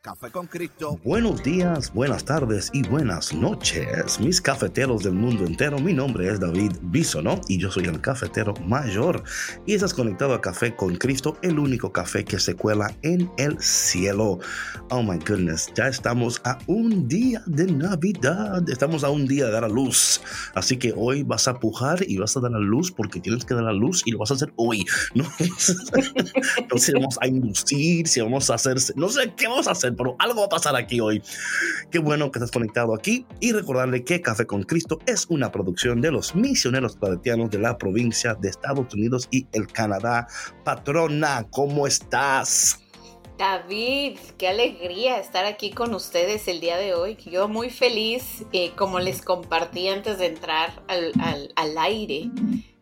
[0.00, 0.96] Café con Cristo.
[1.02, 5.80] Buenos días, buenas tardes y buenas noches, mis cafeteros del mundo entero.
[5.80, 9.24] Mi nombre es David Bisono y yo soy el cafetero mayor.
[9.66, 13.60] Y estás conectado a Café con Cristo, el único café que se cuela en el
[13.60, 14.38] cielo.
[14.90, 18.70] Oh my goodness, ya estamos a un día de Navidad.
[18.70, 20.20] Estamos a un día de dar a luz.
[20.54, 23.54] Así que hoy vas a pujar y vas a dar a luz porque tienes que
[23.54, 24.86] dar a luz y lo vas a hacer hoy.
[25.14, 25.24] No,
[26.70, 29.87] no si vamos a inducir, si vamos a hacer, no sé qué vamos a hacer
[29.96, 31.22] pero algo va a pasar aquí hoy.
[31.90, 36.00] Qué bueno que estás conectado aquí y recordarle que Café con Cristo es una producción
[36.00, 40.26] de los misioneros claretianos de la provincia de Estados Unidos y el Canadá.
[40.64, 42.80] Patrona, ¿cómo estás?
[43.38, 47.16] David, qué alegría estar aquí con ustedes el día de hoy.
[47.30, 52.30] Yo muy feliz, eh, como les compartí antes de entrar al, al, al aire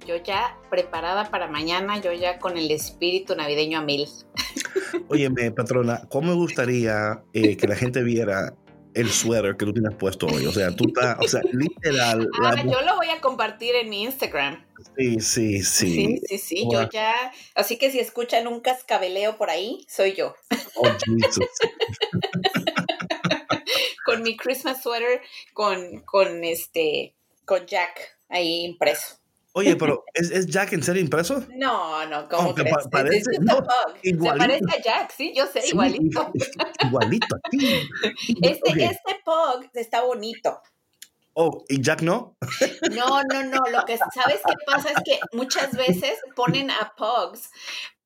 [0.06, 4.08] yo ya preparada para mañana, yo ya con el espíritu navideño a mil.
[5.08, 8.54] Óyeme, patrona, ¿cómo me gustaría eh, que la gente viera
[8.94, 10.46] el suéter que tú tienes puesto hoy?
[10.46, 12.28] O sea, tú estás, o sea, literal.
[12.42, 14.64] Ah, yo lo voy a compartir en mi Instagram.
[14.96, 15.94] Sí, sí, sí.
[15.94, 17.14] Sí, sí, sí, yo ya.
[17.54, 20.34] Así que si escuchan un cascabeleo por ahí, soy yo.
[20.76, 21.46] Oh, Jesus.
[24.04, 25.20] con mi Christmas sweater,
[25.52, 29.18] con, con este, con Jack ahí impreso.
[29.56, 31.42] Oye, pero ¿es, ¿es, Jack en serio impreso?
[31.54, 32.74] No, no, ¿cómo crees?
[32.74, 33.58] Pa parece, no,
[34.02, 34.32] igualito.
[34.32, 36.30] Se parece a Jack, sí, yo sé, sí, igualito.
[36.86, 37.88] Igualito a ti.
[38.42, 38.84] Este, okay.
[38.84, 40.60] este Pug está bonito.
[41.32, 42.36] Oh, ¿y Jack no?
[42.90, 43.60] No, no, no.
[43.72, 47.50] Lo que sabes qué pasa es que muchas veces ponen a Pugs,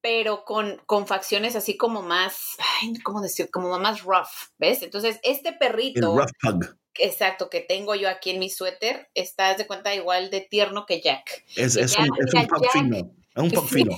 [0.01, 3.51] pero con, con facciones así como más, ay, ¿cómo decir?
[3.51, 4.85] Como más rough, ¿ves?
[4.85, 6.13] Entonces, este perrito.
[6.13, 10.31] El rough pug exacto, que tengo yo aquí en mi suéter, está de cuenta igual
[10.31, 11.45] de tierno que Jack.
[11.57, 13.97] Es, es un, es un pug fino, es un pug fino.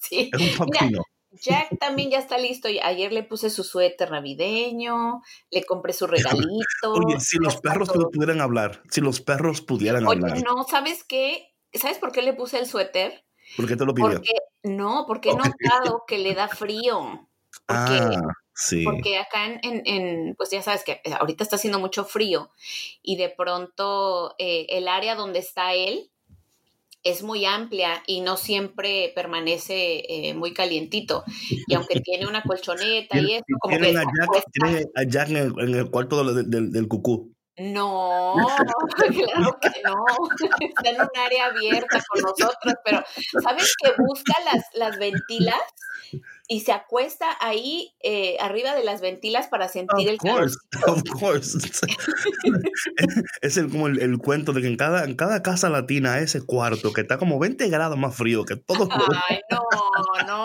[0.00, 0.30] sí.
[0.32, 1.02] Es un pug mira, fino.
[1.40, 2.68] Jack también ya está listo.
[2.82, 6.92] Ayer le puse su suéter navideño, le compré su regalito.
[6.92, 8.10] Oye, si los perros todo.
[8.10, 10.42] pudieran hablar, si los perros pudieran Oye, hablar.
[10.42, 11.54] no, ¿sabes qué?
[11.72, 13.24] ¿Sabes por qué le puse el suéter?
[13.56, 14.12] ¿Por qué te lo pidió?
[14.12, 14.32] Porque,
[14.62, 17.28] no, porque he notado que le da frío.
[17.66, 18.22] Porque, ah,
[18.56, 18.82] sí.
[18.82, 22.50] porque acá en, en, en, pues ya sabes que ahorita está haciendo mucho frío
[23.02, 26.10] y de pronto eh, el área donde está él
[27.06, 31.22] es muy amplia y no siempre permanece eh, muy calientito.
[31.68, 33.98] Y aunque tiene una colchoneta y eso, como ¿Tiene que...
[33.98, 37.35] A Jack, ¿Tiene a Jack en, el, en el cuarto del, del, del cucú?
[37.58, 38.34] No,
[38.96, 40.04] claro que no.
[40.60, 43.02] Está en un área abierta con nosotros, pero
[43.42, 45.62] ¿sabes que busca las, las ventilas?
[46.48, 50.56] y se acuesta ahí eh, arriba de las ventilas para sentir of el course,
[50.86, 51.58] Of course.
[53.42, 56.42] es el, como el, el, cuento de que en cada, en cada casa latina ese
[56.42, 58.88] cuarto que está como 20 grados más frío que todos.
[59.28, 59.62] Ay, no,
[60.26, 60.44] no.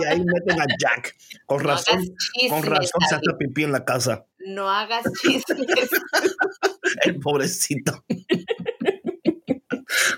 [0.00, 1.14] Y ahí meten a Jack.
[1.46, 2.00] Con no razón,
[2.48, 4.24] con razón se hace pipí en la casa.
[4.46, 5.90] No hagas chismes.
[7.04, 8.04] el pobrecito.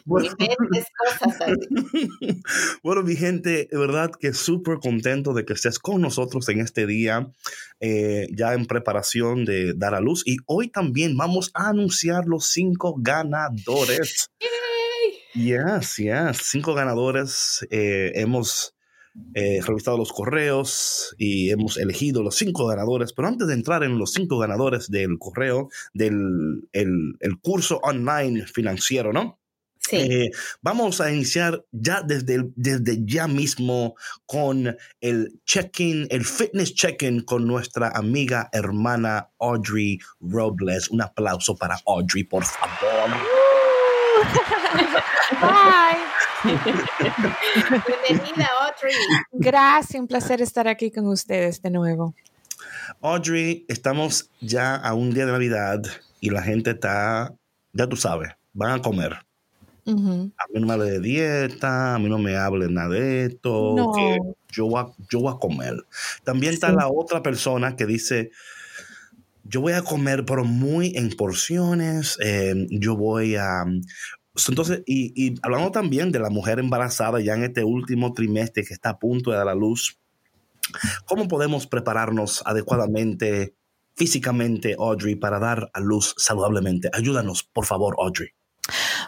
[0.05, 1.37] Bueno, cosas
[2.83, 6.87] bueno, mi gente, de verdad que súper contento de que estés con nosotros en este
[6.87, 7.33] día,
[7.81, 10.23] eh, ya en preparación de dar a luz.
[10.25, 14.31] Y hoy también vamos a anunciar los cinco ganadores.
[14.41, 15.45] Yay.
[15.45, 17.67] Yes, yes, cinco ganadores.
[17.71, 18.76] Eh, hemos
[19.35, 23.13] eh, revisado los correos y hemos elegido los cinco ganadores.
[23.13, 28.47] Pero antes de entrar en los cinco ganadores del correo, del el, el curso online
[28.47, 29.39] financiero, ¿no?
[29.89, 29.97] Sí.
[29.97, 30.31] Eh,
[30.63, 33.95] vamos a iniciar ya desde, desde ya mismo
[34.27, 40.91] con el check-in, el fitness check-in con nuestra amiga hermana Audrey Robles.
[40.91, 43.11] Un aplauso para Audrey, por favor.
[45.41, 46.16] Bye.
[48.07, 48.95] Bienvenida, Audrey.
[49.33, 52.15] Gracias, un placer estar aquí con ustedes de nuevo.
[53.01, 55.83] Audrey, estamos ya a un día de Navidad
[56.21, 57.33] y la gente está,
[57.73, 59.17] ya tú sabes, van a comer.
[59.85, 60.33] Uh -huh.
[60.37, 63.75] A mí no me hable de dieta, a mí no me hable nada de esto,
[63.77, 63.93] No.
[63.93, 64.19] que
[64.53, 65.75] yo voy, a, yo voy a comer.
[66.25, 66.75] También está Sí.
[66.77, 68.31] la otra persona que dice,
[69.45, 72.19] yo voy a comer, pero muy en porciones.
[72.21, 73.65] eh, yo voy a...
[74.49, 78.75] Entonces, y, y hablando también de la mujer embarazada ya en este último trimestre que
[78.75, 79.99] está a punto de dar a luz,
[81.07, 83.55] ¿cómo podemos prepararnos adecuadamente,
[83.95, 86.91] físicamente, Audrey, para dar a luz saludablemente?
[86.93, 88.29] Ayúdanos, por favor, Audrey.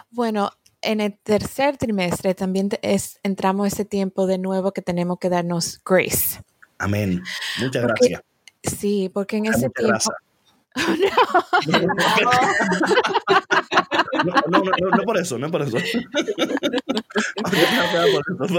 [0.09, 5.29] Bueno, en el tercer trimestre también es, entramos ese tiempo de nuevo que tenemos que
[5.29, 6.41] darnos grace.
[6.77, 7.21] Amén.
[7.59, 8.23] Muchas Porque- gracias.
[8.63, 9.97] Sí, porque en ese tiempo...
[14.11, 15.77] No, no, no, no, no por eso, no por eso.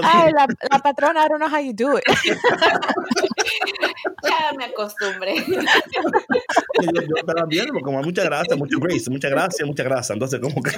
[0.03, 2.05] Ay, la, la patrona, I don't know how you do it.
[4.23, 5.35] Ya me acostumbré.
[5.47, 10.13] yo, yo estaba viendo como mucha grasa, mucho grace, mucha gracia, mucha grasa.
[10.13, 10.73] Entonces, como que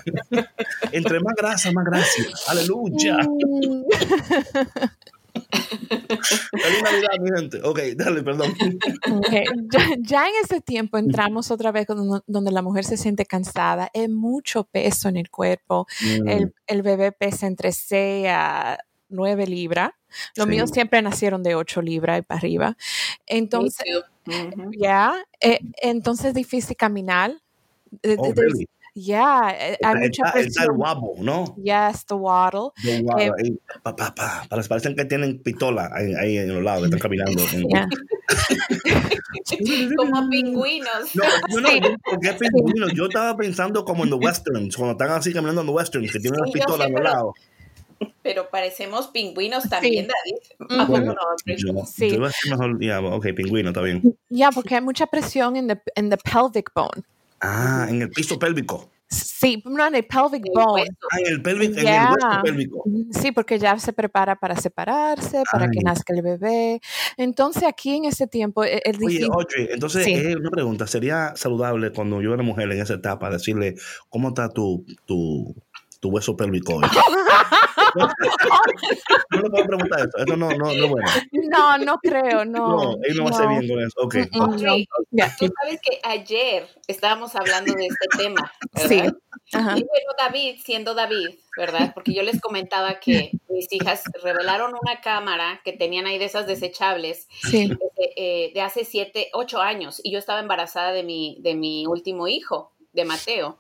[0.92, 2.24] entre más grasa, más gracia.
[2.48, 3.18] Aleluya.
[3.18, 3.84] Mm,
[6.52, 7.60] Feliz Navidad, mi gente.
[7.62, 8.52] Ok, dale, perdón.
[9.12, 9.32] ok.
[9.72, 13.90] Ya, ya en ese tiempo entramos otra vez con- donde la mujer se siente cansada,
[13.92, 16.28] es mucho peso en el cuerpo, Mm.
[16.28, 18.78] el, el bebé pesa entre 6 a
[19.08, 19.90] 9 libras.
[20.36, 20.50] Los Sí.
[20.50, 22.76] míos siempre nacieron de 8 libras y para arriba.
[23.26, 23.84] Entonces,
[24.78, 27.32] ya, eh, entonces es difícil caminar.
[28.18, 28.68] Oh, really?
[28.94, 31.56] Ya, eh, hay mucha Está, está el wabo, ¿no?
[31.56, 32.72] Yes, the waddle.
[32.82, 34.44] The wabo, Eh, pa, pa, pa.
[34.50, 37.42] Parece- Parecen que tienen pistola ahí, ahí en los lados, están caminando.
[37.68, 37.88] Yeah.
[39.96, 41.14] Como pingüinos.
[41.16, 42.88] No, no, no, yo- porque es pingüino.
[42.94, 46.20] Yo estaba pensando como en los westerns, cuando están así caminando en los westerns, que
[46.20, 47.34] tienen Sí, las yo pistolas a los lados.
[48.22, 50.80] Pero parecemos pingüinos también, David.
[50.80, 51.14] ¿A poco Bueno?
[51.46, 52.10] Yo, Sí.
[52.10, 54.02] yo mejor, ya, ok, pingüino, está bien.
[54.28, 57.04] Ya, porque hay mucha presión en the, en the pelvic bone.
[57.42, 58.90] Ah, en el piso pélvico.
[59.08, 60.86] Sí, no en el pelvic El bone.
[61.10, 62.84] Ah, en el, pélvico, en el hueso pélvico.
[63.20, 66.80] Sí, porque ya se prepara para separarse, para que nazca el bebé.
[67.18, 69.28] Entonces aquí en ese tiempo e- es Oye, difícil.
[69.32, 70.14] Audrey, entonces, Sí.
[70.14, 73.74] eh, una pregunta, ¿sería saludable cuando yo era mujer en esa etapa decirle
[74.08, 75.54] cómo está tu, tu,
[76.02, 76.82] tu hueso pélvico hoy?
[79.30, 81.08] no le puedo preguntar eso, eso no, no, no es bueno.
[81.32, 82.68] No, no creo, no.
[82.68, 84.00] No, él no va a hacer bien con eso.
[84.02, 84.40] Ok, ok.
[84.42, 85.34] Audrey, Ya.
[85.38, 88.88] tú sabes que ayer estábamos hablando de este tema, ¿verdad?
[88.88, 89.02] Sí.
[89.54, 89.78] Ajá.
[89.78, 91.92] Y bueno, David, siendo David, ¿verdad?
[91.94, 96.46] Porque yo les comentaba que mis hijas revelaron una cámara que tenían ahí de esas
[96.48, 97.68] desechables Sí.
[97.68, 97.78] de,
[98.16, 102.26] eh, de hace siete, ocho años y yo estaba embarazada de mi, de mi último
[102.26, 103.58] hijo, de Mateo.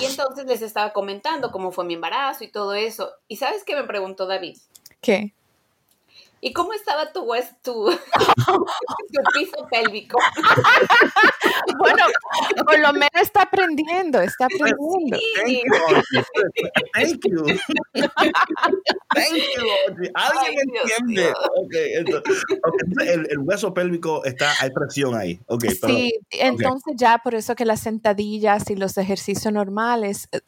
[0.00, 3.12] Y entonces les estaba comentando cómo fue mi embarazo y todo eso.
[3.28, 4.56] ¿Y sabes qué me preguntó David?
[5.00, 5.34] ¿Qué?
[6.44, 7.24] ¿Y cómo estaba tu,
[7.62, 7.90] tu,
[8.46, 10.18] tu piso pélvico?
[11.78, 12.04] Bueno,
[12.64, 15.16] por lo menos está aprendiendo, está aprendiendo.
[15.36, 16.02] Thank you, Audrey.
[16.94, 17.44] Thank you.
[19.14, 20.10] Thank you.
[20.14, 21.22] Alguien Ay, Dios entiende.
[21.22, 21.32] mío.
[21.56, 25.40] Ok, entonces, ok, entonces el, el hueso pélvico está, hay presión ahí.
[25.46, 25.96] Ok, perdón.
[25.96, 30.40] Sí, entonces ya por eso que las sentadillas y los ejercicios normales eh,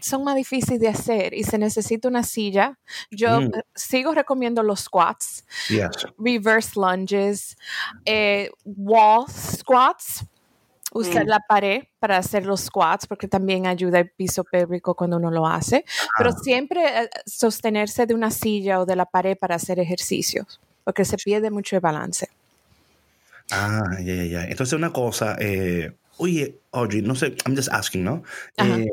[0.00, 2.78] son más difíciles de hacer y se necesita una silla.
[3.10, 3.44] Yo Mm.
[3.54, 6.06] eh, sigo recomiendo los squats, Yes.
[6.18, 7.56] reverse lunges,
[8.04, 10.24] eh, wall squats,
[10.92, 11.28] usar Mm.
[11.28, 15.46] la pared para hacer los squats porque también ayuda el piso pélvico cuando uno lo
[15.46, 15.84] hace,
[16.16, 21.04] pero siempre eh, sostenerse de una silla o de la pared para hacer ejercicios porque
[21.04, 22.28] se pierde mucho el balance.
[23.50, 24.44] Ah, ya, ya, ya.
[24.44, 28.22] Entonces, una cosa, eh, oye, Audrey, no sé, I'm just asking, ¿no?
[28.56, 28.86] Eh,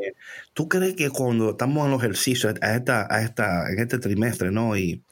[0.52, 4.50] ¿Tú crees que cuando estamos en los ejercicios a esta, a esta, en este trimestre,
[4.50, 4.76] ¿no?
[4.76, 5.02] Y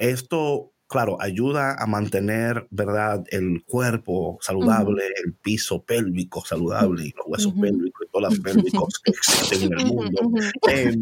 [0.00, 7.26] esto, claro, ayuda a mantener, ¿verdad?, el cuerpo saludable, el piso pélvico saludable y los
[7.26, 7.60] huesos Ujú.
[7.60, 10.20] pélvicos y todas las pélvicos que existen en el mundo.
[10.22, 10.50] Ujú, ujú.
[10.70, 10.92] Eh,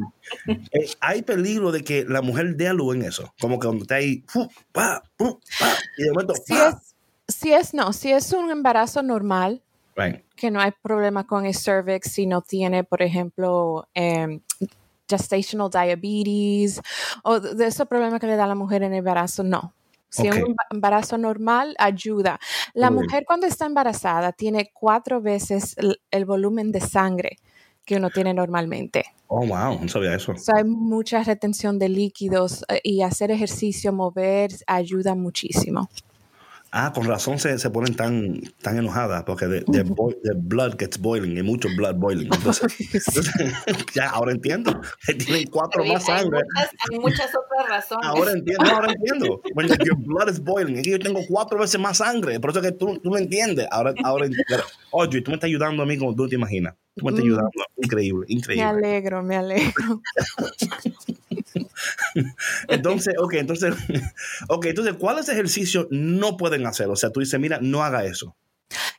[0.72, 3.82] eh, hay peligro de que la mujer dé a luz en eso, como que cuando
[3.84, 4.24] está ahí,
[4.72, 6.68] pa, fu, pa, y de momento, Si pa.
[6.68, 6.94] es,
[7.36, 9.62] si es, no, si es un embarazo normal,
[9.96, 10.24] Right.
[10.36, 14.40] que no hay problema con el cervix, si no tiene, por ejemplo, em,
[15.08, 16.80] gestational diabetes
[17.24, 19.74] o de esos problemas que le da a la mujer en el embarazo, no.
[20.10, 20.42] Si es Ok.
[20.44, 22.38] un emba- embarazo normal, ayuda.
[22.74, 23.04] La Muy bien.
[23.06, 27.38] mujer cuando está embarazada tiene cuatro veces el, el volumen de sangre
[27.84, 29.04] que uno tiene normalmente.
[29.26, 30.34] Oh, wow, no sabía eso.
[30.54, 35.90] Hay mucha retención de líquidos eh, y hacer ejercicio, mover, ayuda muchísimo.
[36.70, 40.76] Ah, con razón se, se ponen tan, tan enojadas, porque the, the boi- the blood
[40.78, 42.30] gets boiling, hay mucho blood boiling.
[42.32, 42.66] Entonces,
[43.06, 43.34] entonces,
[43.94, 44.78] ya, ahora entiendo.
[45.06, 46.40] que Tienen cuatro David, más hay, sangre.
[46.44, 48.06] muchas, hay muchas otras razones.
[48.06, 49.40] Ahora entiendo, ahora entiendo.
[49.54, 52.38] When your blood is boiling, es que yo tengo cuatro veces más sangre.
[52.38, 53.66] Por eso que tú, tú me entiendes.
[53.70, 54.64] Ahora, ahora entiendo.
[54.90, 56.75] Oye, tú me estás ayudando a mí como tú te imaginas.
[56.94, 57.50] Tú me estás ayudando.
[57.76, 58.64] Increíble, Me increíble.
[58.68, 60.02] alegro, me alegro.
[62.68, 63.74] Entonces, ok, entonces,
[64.48, 66.88] ok, entonces, ¿cuáles ejercicios no pueden hacer?
[66.88, 68.36] O sea, tú dices, mira, no haga eso.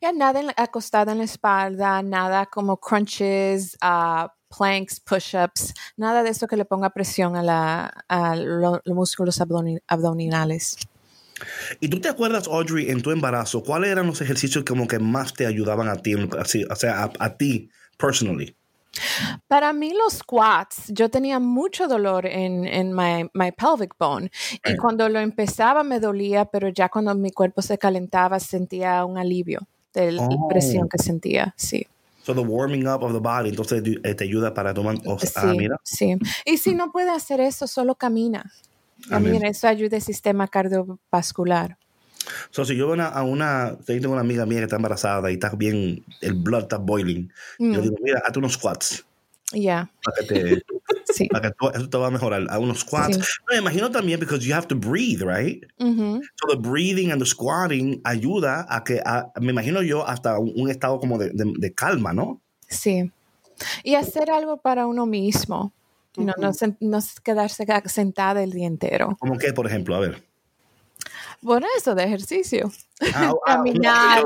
[0.01, 6.29] Ya nada en- acostada en la espalda, nada como crunches, ah, planks, push-ups, nada de
[6.31, 9.39] eso que le ponga presión a, la, a lo- los músculos
[9.87, 10.77] abdominales.
[11.79, 15.33] ¿Y tú te acuerdas, Audrey, en tu embarazo, cuáles eran los ejercicios como que más
[15.33, 18.55] te ayudaban a ti, así, o sea, a, a ti, personally?
[19.47, 24.29] Para mí los squats, yo tenía mucho dolor en, en my, my pelvic bone
[24.65, 29.17] y cuando lo empezaba me dolía, pero ya cuando mi cuerpo se calentaba sentía un
[29.17, 29.61] alivio
[29.93, 30.47] de la Oh.
[30.47, 31.87] presión que sentía, sí.
[32.23, 34.97] So the warming up of the body, entonces eh, te ayuda para tomar.
[35.05, 35.77] oh, ah, Sí, mira.
[35.83, 36.17] sí.
[36.45, 38.51] Y si no puede hacer eso, solo camina.
[39.09, 41.77] También eso ayuda al sistema cardiovascular.
[42.51, 45.29] So, si yo veo una, a una, yo tengo una amiga mía que está embarazada
[45.31, 47.27] y está bien, el blood está boiling,
[47.59, 49.05] yo Mm, digo, mira, hazte unos squats
[49.51, 50.63] Ya, para que, te,
[51.13, 51.27] sí.
[51.29, 52.45] para que tú- eso te va a mejorar.
[52.49, 53.15] A unos squats.
[53.15, 53.21] Sí.
[53.49, 55.63] No, me imagino también because you have to breathe, right?
[55.79, 60.37] Ujú, So the breathing and the squatting ayuda a que, a- me imagino yo, hasta
[60.37, 62.41] un, un estado como de, de- de calma, ¿no?
[62.67, 63.11] Sí.
[63.83, 65.73] Y hacer algo para uno mismo.
[66.17, 69.15] No, no, sen- no es quedarse sentada el día entero.
[69.19, 70.23] Como que, por ejemplo, a ver.
[71.41, 72.71] Bueno, eso de ejercicio.
[73.13, 74.23] Ah, ah, Caminar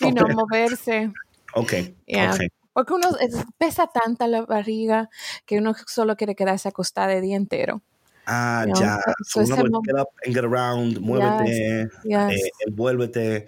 [0.00, 1.10] y no moverse.
[1.54, 1.72] Ok,
[2.06, 2.32] Yeah.
[2.34, 2.40] ok.
[2.72, 5.10] Porque uno es- pesa tanta la barriga
[5.44, 7.82] que uno solo quiere quedarse acostada el día entero.
[8.24, 8.98] Ah, No, ya.
[9.26, 12.30] so So, uno get up and get around, muévete, Yes.
[12.32, 13.46] eh, envuélvete.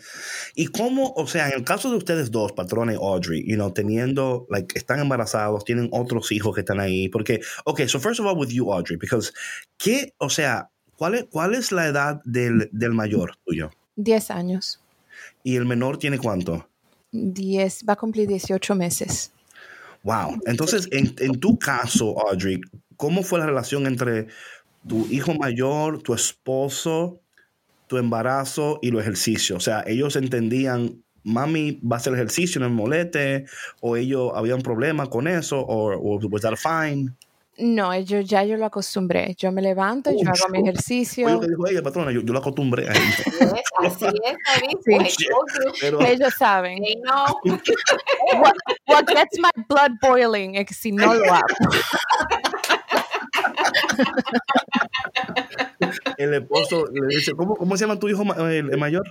[0.57, 3.73] ¿Y cómo, o sea, en el caso de ustedes dos, patrona y Audrey, you know,
[3.73, 8.27] teniendo, like, están embarazados, tienen otros hijos que están ahí, porque, ok, so first of
[8.27, 9.33] all with you, Audrey, because,
[9.79, 13.71] ¿qué, o sea, cuál es, cuál es la edad del, del mayor tuyo?
[13.97, 14.81] 10 años.
[15.43, 16.69] ¿Y el menor tiene cuánto?
[17.13, 19.33] 10, va a cumplir 18 meses.
[20.03, 20.41] Wow.
[20.47, 22.61] Entonces, en, en tu caso, Audrey,
[22.97, 24.27] ¿cómo fue la relación entre
[24.87, 27.21] tu hijo mayor, tu esposo,
[27.87, 29.57] tu embarazo y los ejercicios?
[29.57, 33.47] O sea, ellos entendían, mami va a hacer ejercicio, no me moleste,
[33.81, 37.13] o ellos habían problema con eso, o was that fine?
[37.59, 39.35] No, yo ya yo lo acostumbré.
[39.39, 41.29] Yo me levanto, yo hago mi ejercicio.
[41.29, 43.63] Lo que dijo ella, patrona, yo, yo la acostumbré a ella.
[43.81, 44.37] Así es.
[44.85, 45.27] Sí.
[45.81, 46.83] Pero, Ellos saben.
[46.83, 47.27] They know.
[48.41, 48.55] What,
[48.87, 51.47] what gets my blood boiling es si no lo hago.
[56.19, 59.05] el esposo le dice, ¿cómo, cómo se llama tu hijo ma- el mayor?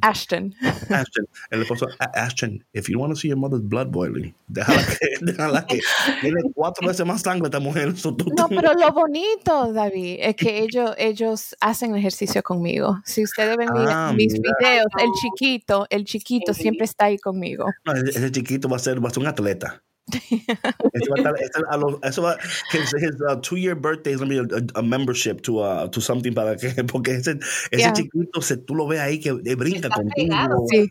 [0.00, 0.54] Ashton.
[0.90, 1.26] Ashton.
[1.50, 5.08] El esposo, "A- Ashton, if you want to see your mother's blood boiling, déjala que,
[5.20, 5.80] déjala que
[6.20, 7.96] tiene cuatro veces más sangre esta mujer.
[7.96, 13.00] So, tú- No, pero lo bonito, David, es que ellos, ellos hacen ejercicio conmigo.
[13.04, 14.54] Si ustedes ven Ah, mis mira.
[14.58, 16.62] videos, el chiquito, el chiquito Sí.
[16.62, 17.66] siempre está ahí conmigo.
[17.84, 19.82] No, ese chiquito va a ser, va a ser un atleta.
[20.10, 22.36] Ese va a estar- ese a los- eso va,
[22.72, 24.44] his, his, uh, two year birthday is to be a,
[24.74, 27.38] a membership to, uh, to something para que, porque ese,
[27.70, 27.92] ese Yeah.
[27.92, 30.14] chiquito, se, tú lo ves ahí que eh, brinca Está contigo.
[30.28, 30.88] pegado Sí.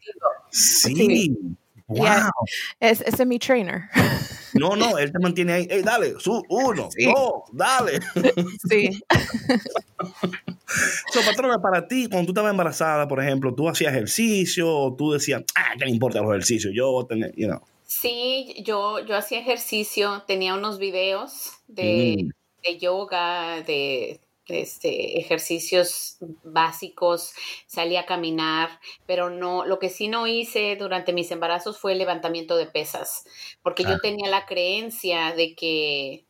[0.52, 0.96] Sí.
[0.96, 1.38] Sí.
[1.88, 2.04] Wow.
[2.06, 2.30] Yeah.
[2.80, 3.84] Es, ese es mi trainer.
[4.54, 5.68] No, no, él te mantiene ahí.
[5.70, 7.06] Hey, dale, su, uno, Sí.
[7.06, 8.00] dos, dale.
[8.70, 9.02] Sí.
[11.14, 15.12] So, patrona, para ti, cuando tú estabas embarazada, por ejemplo, tú hacías ejercicio, o tú
[15.12, 16.74] decías, ah, ¿qué me importa los ejercicios?
[16.74, 17.62] Yo voy a tener, you know.
[17.94, 22.30] Sí, yo, yo hacía ejercicio, tenía unos videos de, Mm.
[22.64, 27.34] de yoga, de, de, este, ejercicios básicos,
[27.68, 31.98] salí a caminar, pero no, lo que sí no hice durante mis embarazos fue el
[31.98, 33.26] levantamiento de pesas,
[33.62, 33.92] porque Ah.
[33.92, 36.26] yo tenía la creencia de que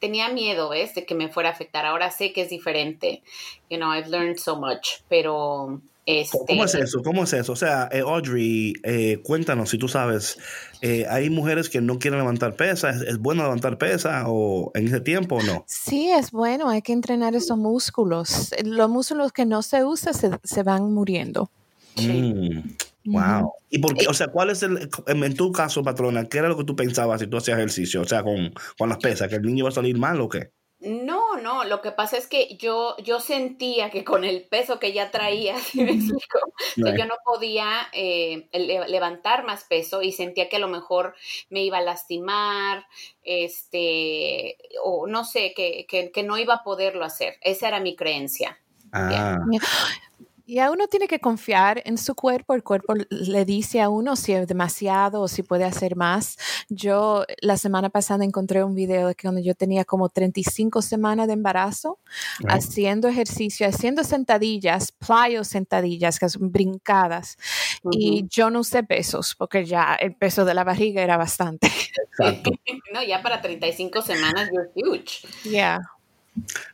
[0.00, 0.94] tenía miedo, ¿ves?
[0.94, 1.86] De que me fuera a afectar.
[1.86, 3.22] Ahora sé que es diferente.
[3.70, 7.02] You know, I've learned so much, pero este ¿Cómo es eso?
[7.02, 7.52] ¿Cómo es eso?
[7.52, 10.38] O sea, eh, Audrey, eh, cuéntanos si tú sabes,
[10.80, 12.96] eh, ¿hay mujeres que no quieren levantar pesas?
[12.96, 15.64] ¿Es, es bueno levantar pesas o en ese tiempo o no?
[15.68, 18.54] Sí, es bueno, hay que entrenar esos músculos.
[18.64, 21.50] Los músculos que no se usan se, se van muriendo.
[21.96, 22.60] Mm,
[23.04, 23.52] wow.
[23.68, 24.06] ¿Y por qué?
[24.08, 26.74] O sea, ¿cuál es el, en, en tu caso, patrona, qué era lo que tú
[26.74, 28.00] pensabas si tú hacías ejercicio?
[28.00, 30.52] O sea, con, con las pesas, ¿que el niño va a salir mal o qué?
[30.80, 34.92] No, no, lo que pasa es que yo, yo sentía que con el peso que
[34.92, 36.38] ya traía, ¿sí me explico?
[36.38, 37.00] O sea, Right.
[37.00, 41.16] yo no podía eh, le- levantar más peso y sentía que a lo mejor
[41.50, 42.86] me iba a lastimar,
[43.24, 47.38] este, o no sé, que, que, que no iba a poderlo hacer.
[47.42, 48.58] Esa era mi creencia.
[48.92, 49.36] Ah,
[50.50, 54.16] Y a uno tiene que confiar en su cuerpo, el cuerpo le dice a uno
[54.16, 56.38] si es demasiado o si puede hacer más.
[56.70, 61.26] Yo la semana pasada encontré un video de que cuando yo tenía como 35 semanas
[61.26, 61.98] de embarazo,
[62.38, 62.50] Right.
[62.50, 67.36] haciendo ejercicio, haciendo sentadillas, playo sentadillas, que son brincadas,
[67.90, 71.66] y yo no usé pesos porque ya el peso de la barriga era bastante.
[71.66, 72.50] exacto.
[72.94, 75.26] No, ya para 35 semanas, you're huge.
[75.44, 75.78] Yeah.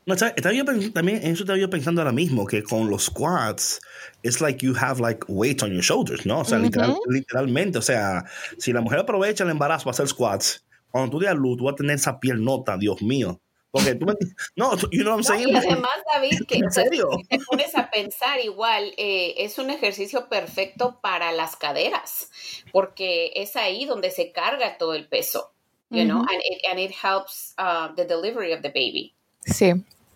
[0.06, 3.80] No, también en eso estaba yo pensando ahora mismo que con los squats
[4.22, 6.40] it's like you have like weight on your shoulders, ¿no?
[6.40, 8.24] O sea, literal- literalmente, o sea,
[8.58, 11.72] si la mujer aprovecha el embarazo para hacer squats, cuando tú des luz, tú vas
[11.74, 13.40] a tener esa piel nota, Dios mío.
[13.70, 14.14] Porque tú me,
[14.54, 15.48] no, you know what I'm No, saying?
[15.48, 17.08] y además, David, que ¿En serio?
[17.28, 22.30] te pones a pensar igual, eh, es un ejercicio perfecto para las caderas,
[22.70, 25.52] porque es ahí donde se carga todo el peso,
[25.90, 29.16] you know, and it, and it helps uh, the delivery of the baby.
[29.46, 29.72] Sí.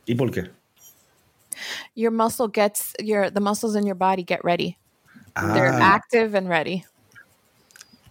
[0.06, 0.50] ¿Y por qué?
[1.94, 4.76] Your muscle gets your the muscles in your body get ready.
[5.34, 6.84] They're Ah, active and ready.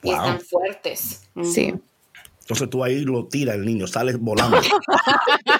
[0.03, 0.15] Y Wow.
[0.15, 1.21] están fuertes.
[1.35, 1.51] Ujú.
[1.51, 1.73] Sí.
[2.41, 4.61] entonces tú ahí lo tiras el niño, sale volando.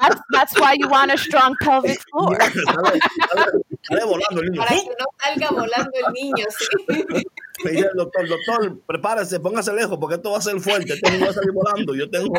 [0.00, 2.36] That's, that's why you want a strong pelvic floor.
[2.42, 3.00] sale,
[3.32, 4.62] sale- sale volando el niño.
[4.62, 6.66] Para que no salga volando el niño, sí.
[7.64, 11.10] Me dice el doctor, doctor, prepárese, póngase lejos porque esto va a ser fuerte, este
[11.10, 11.94] niño va a salir volando.
[11.94, 12.32] Yo tengo,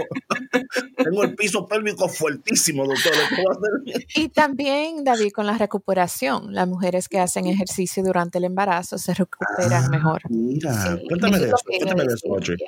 [0.98, 3.12] tengo el piso pélvico fuertísimo, doctor.
[3.14, 4.06] Esto va a ser...
[4.16, 9.14] Y también, David, con la recuperación, las mujeres que hacen ejercicio durante el embarazo se
[9.14, 10.22] recuperan Ah, mejor.
[10.30, 12.58] Mira, Sí, cuéntame eso de eso, cuéntame de eso, Audrey.
[12.60, 12.66] ya.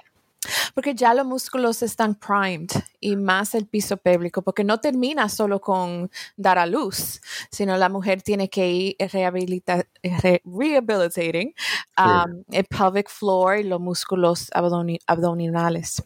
[0.73, 2.69] Porque ya los músculos están primed
[2.99, 7.21] y más el piso pélvico, porque no termina solo con dar a luz,
[7.51, 11.53] sino la mujer tiene que ir rehabilita re- rehabilitating
[11.97, 14.49] um, el pelvic floor y los músculos
[15.05, 16.03] abdominales.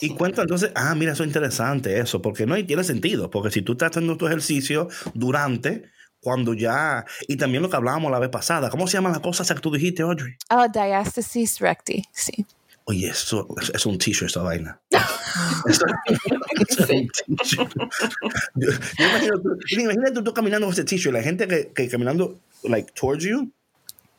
[0.00, 3.50] Y cuenta entonces, ah, mira, eso es interesante eso, porque no y tiene sentido, porque
[3.50, 5.90] si tú estás haciendo tu ejercicio durante,
[6.20, 9.42] cuando ya, y también lo que hablábamos la vez pasada, ¿cómo se llama la cosa
[9.42, 10.34] esa que tú dijiste, Audrey?
[10.50, 12.46] Oh, diastasis recti, sí.
[12.86, 14.78] Oye, eso es, un t-shirt esa vaina.
[16.76, 17.72] T-shirt.
[18.54, 22.38] Yo, yo imagino, tú- imagínate tú caminando con ese t-shirt, la gente que, que caminando
[22.64, 23.50] like towards you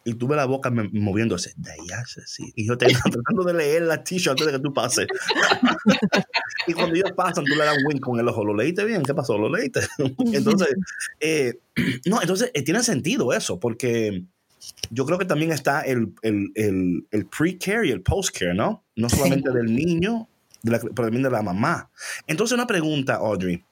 [0.03, 1.53] y tú ves la boca moviéndose.
[1.57, 2.53] Diástasis.
[2.55, 5.07] Y yo te tratando de leer la t-shirt antes de que tú pases.
[6.67, 8.45] y cuando ellos pasan, tú le das un wink con el ojo.
[8.45, 9.03] ¿Lo leíste bien?
[9.03, 9.37] ¿Qué pasó?
[9.37, 9.81] ¿Lo leíste?
[10.33, 10.69] entonces,
[11.19, 11.59] eh,
[12.05, 14.23] no, entonces eh, tiene sentido eso, porque
[14.89, 18.83] yo creo que también está el, el, el, el pre-care y el post-care, ¿no?
[18.95, 20.27] No solamente del niño,
[20.63, 21.89] de la- pero también de la mamá.
[22.27, 23.63] Entonces, una pregunta, Audrey.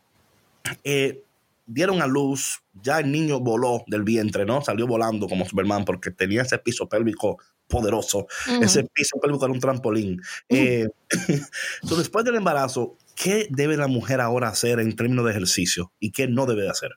[0.83, 1.23] Eh,
[1.65, 4.61] dieron a luz, ya el niño voló del vientre, ¿no?
[4.61, 8.27] Salió volando como Superman porque tenía ese piso pélvico poderoso.
[8.61, 10.21] Ese piso pélvico era un trampolín.
[10.49, 10.87] Eh,
[11.83, 16.11] so, después del embarazo, ¿qué debe la mujer ahora hacer en términos de ejercicio y
[16.11, 16.91] qué no debe de hacer?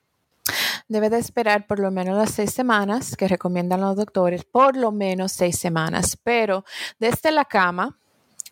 [0.89, 4.93] Debe de esperar por lo menos las seis semanas que recomiendan los doctores, por lo
[4.93, 6.65] menos seis semanas, pero
[7.01, 7.99] desde la cama,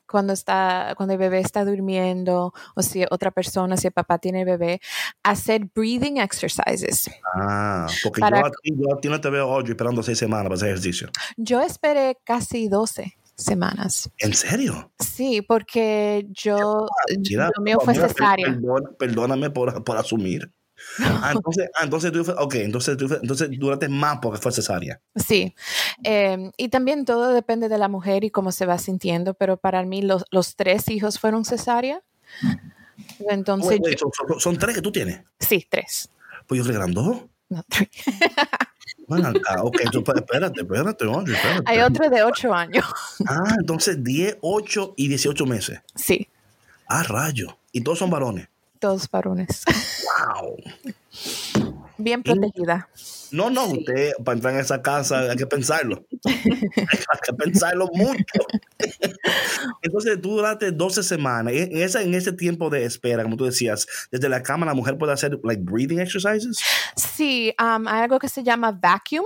[0.07, 4.45] cuando está, cuando el bebé está durmiendo, o si otra persona, si el papá tiene
[4.45, 4.81] bebé,
[5.23, 7.09] hacer breathing exercises.
[7.37, 10.19] Ah, porque Para- yo, a ti, yo a ti no te veo hoy esperando seis
[10.19, 11.09] semanas para hacer ejercicio.
[11.37, 14.11] Yo esperé casi 12 semanas.
[14.19, 14.93] ¿En serio?
[14.99, 16.87] Sí, porque yo,
[17.29, 18.59] Mira, lo mío fue cesárea.
[18.99, 20.53] perdóname por, por asumir.
[21.01, 25.01] Ah, entonces, ah, entonces tú, fue- ok, entonces, tú, entonces duraste más porque fue cesárea.
[25.17, 25.55] Sí,
[26.03, 29.83] eh, y también todo depende de la mujer y cómo se va sintiendo, pero para
[29.85, 32.03] mí los, los tres hijos fueron cesárea.
[33.29, 35.21] Entonces, Wait, wait, yo- son, son- son tres que tú tienes.
[35.39, 36.09] sí, tres.
[36.47, 37.23] Pues yo creo que eran dos.
[37.49, 37.89] No, tres.
[39.07, 41.63] Bueno, ok, entonces, espérate, espérate, oye, espérate.
[41.67, 42.85] Hay otro de ocho años.
[43.29, 45.81] Ah, entonces 10, 8 y 18 meses.
[45.95, 46.27] Sí,
[46.87, 47.59] Ah, rayo.
[47.73, 48.49] Y todos son varones.
[48.85, 49.65] Todos varones.
[50.29, 50.57] Wow.
[51.97, 52.87] Bien protegida.
[53.31, 56.05] No, no, usted para entrar en esa casa hay que pensarlo.
[56.27, 58.25] hay que pensarlo mucho.
[59.81, 61.55] Entonces tú duraste 12 semanas.
[61.55, 64.99] En, esa, en ese tiempo de espera, como tú decías, desde la cama la mujer
[64.99, 66.59] puede hacer like breathing exercises.
[66.95, 69.25] Sí, um, hay algo que se llama vacuum.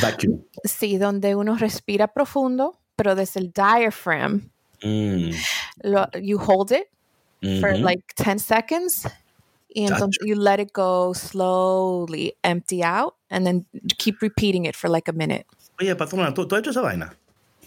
[0.00, 0.42] Vacuum.
[0.64, 4.48] Sí, donde uno respira profundo, pero desde el diaphragm,
[4.82, 5.32] Mm,
[5.82, 6.86] lo, you hold it
[7.60, 9.06] for like 10 seconds.
[9.74, 9.94] Y Gotcha.
[9.94, 13.66] entonces you let it go slowly, empty out, and then
[13.98, 15.46] keep repeating it for like a minute.
[15.80, 17.14] Oye, patrona, ¿tú, tú has hecho esa vaina?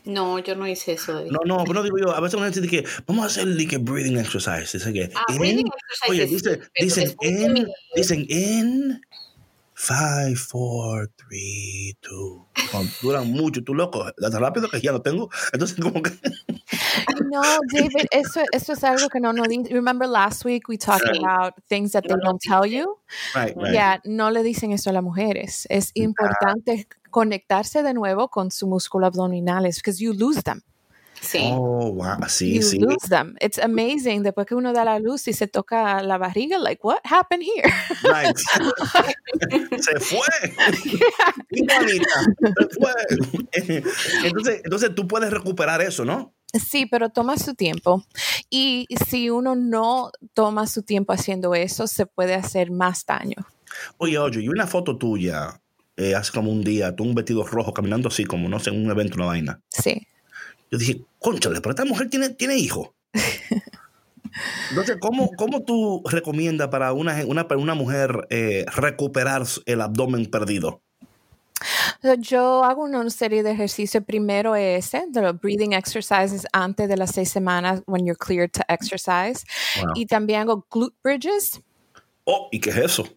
[0.03, 1.13] No, yo no hice eso.
[1.13, 1.31] David.
[1.31, 4.17] No, no, pero digo yo, a veces uno dice que vamos a hacer like, breathing
[4.17, 4.71] exercise.
[4.77, 5.69] Dice que, Ah, en- breathing
[6.09, 9.01] oye, dice, pero dicen después de en, dicen en
[9.83, 12.91] 5, 4, 3, 2.
[13.01, 15.29] Duran mucho, tú loco, tan rápido que ya lo tengo.
[15.53, 16.11] Entonces, como que.
[17.31, 17.41] No,
[17.73, 21.55] David, eso, eso es algo que no nos di- Remember last week we talked about
[21.67, 22.99] things that they No don't tell you?
[23.33, 23.73] Right, right.
[23.73, 25.65] Yeah, no le dicen eso a las mujeres.
[25.69, 30.61] Es importante conectarse de nuevo con su músculo abdominales because you lose them.
[31.21, 31.51] Sí.
[31.53, 32.79] Oh, wow, sí, you sí.
[32.79, 33.35] lose them.
[33.39, 34.23] It's amazing.
[34.23, 37.71] Después que uno da la luz y se toca la barriga, like, what happened here?
[38.03, 38.35] Right.
[39.81, 40.19] se fue.
[41.51, 42.93] Igualita, se fue.
[44.23, 46.33] Entonces, entonces tú puedes recuperar eso, ¿no?
[46.53, 48.03] Sí, pero toma su tiempo.
[48.49, 53.45] Y si uno no toma su tiempo haciendo eso, se puede hacer más daño.
[53.97, 55.61] Oye, oye, y una foto tuya
[55.95, 58.83] eh, hace como un día, tú un vestido rojo caminando así, como no sé, en
[58.83, 59.61] un evento, una vaina.
[59.69, 60.07] Sí.
[60.71, 62.89] Yo dije, conchale, pero esta mujer tiene, tiene hijos.
[64.69, 70.81] Entonces, ¿cómo, ¿cómo tú recomiendas para una, una, una mujer eh, recuperar el abdomen perdido?
[72.19, 74.03] Yo hago una serie de ejercicios.
[74.03, 78.61] Primero ese, de los breathing exercises antes de las seis semanas, when you're cleared to
[78.67, 79.45] exercise.
[79.81, 79.91] Wow.
[79.95, 81.61] Y también hago glute bridges.
[82.23, 83.07] Oh, ¿y qué es eso?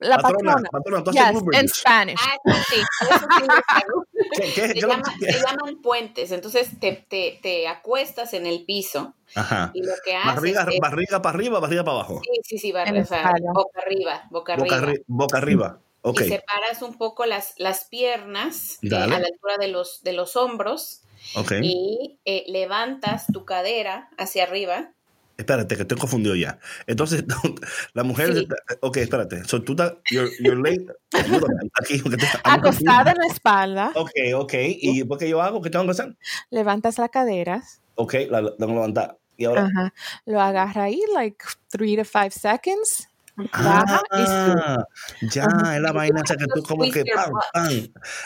[0.00, 0.68] La Patrona, patrona.
[0.70, 1.76] patrona, tú haces Yes, glute in bridges.
[1.78, 2.20] Spanish.
[2.22, 3.44] Ah, eso sí, eso sí.
[4.36, 6.30] ¿Qué, qué, Se, llama- llaman puentes.
[6.30, 9.70] Entonces te, te, te acuestas en el piso Ajá.
[9.74, 10.78] y lo que haces Barriga, es...
[10.80, 12.20] barriga para arriba, barriga para abajo.
[12.24, 14.92] Sí, sí, sí, En la o sea, boca arriba, boca Boca, arriba.
[14.92, 15.80] arri- boca arriba.
[16.02, 16.20] Ok.
[16.20, 20.36] Y separas un poco las, las piernas eh, a la altura de los, de los
[20.36, 21.00] hombros
[21.34, 21.54] Ok.
[21.60, 24.92] y eh, levantas tu cadera hacia arriba.
[25.38, 26.58] Espérate, que estoy confundido ya.
[26.88, 27.24] Entonces,
[27.94, 28.34] la mujer.
[28.34, 28.48] Sí.
[28.80, 29.44] Ok, espérate.
[29.44, 29.94] So, tú estás.
[30.10, 30.86] You're, you're late.
[31.80, 32.02] Aquí,
[32.42, 34.54] Acostada en la espalda, Ok, ok.
[34.56, 35.62] ¿Y por qué yo hago?
[35.62, 36.16] ¿Qué tengo que hacer?
[36.50, 37.62] levantas la cadera.
[37.94, 39.16] Ok, la, la tengo levantar.
[39.36, 39.66] Y ahora.
[39.66, 39.94] Ajá.
[40.26, 43.08] Lo agarra ahí, like three to five seconds.
[43.36, 44.24] Baja y.
[44.26, 44.84] Ah,
[45.30, 45.46] ya,
[45.76, 47.72] es la vaina esa que tú como que pam, pam.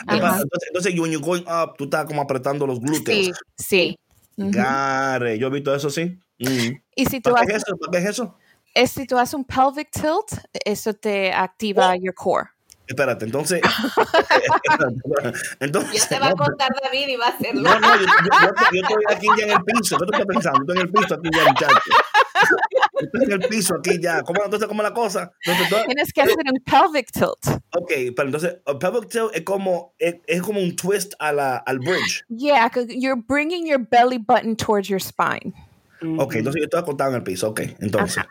[0.09, 3.05] Entonces, entonces, when you're going up, tú estás como apretando los glúteos.
[3.05, 3.99] Sí, sí.
[4.37, 6.19] Gare, yo he visto eso, sí.
[6.39, 6.75] Mm.
[6.95, 7.77] Y si tú, ¿Para qué haces, es eso?
[7.77, 8.37] ¿Para qué es eso?
[8.73, 12.49] es- si tú haces un pelvic tilt, eso te activa your core.
[12.87, 13.61] Espérate, entonces.
[15.59, 16.01] entonces.
[16.03, 17.61] Ya te va a no, contar David y va a hacerlo.
[17.61, 19.97] No, no, yo, yo- yo- yo estoy aquí ya en el piso.
[19.97, 20.59] ¿Qué tú estás pensando?
[20.61, 21.79] Estoy en el piso aquí ya, muchacho.
[23.01, 24.21] Estoy en el piso aquí ya.
[24.23, 25.31] ¿Cómo, entonces, ¿cómo es la cosa?
[25.45, 27.61] Entonces, Tienes que hacer un pelvic tilt.
[27.71, 31.57] ok, pero entonces, el pelvic tilt es como, es, es como un twist a la,
[31.57, 32.25] al bridge.
[32.29, 35.53] Yeah, you're bringing your belly button towards your spine.
[36.17, 37.49] Ok, entonces yo estoy acostado en el piso.
[37.49, 38.23] Ok, entonces,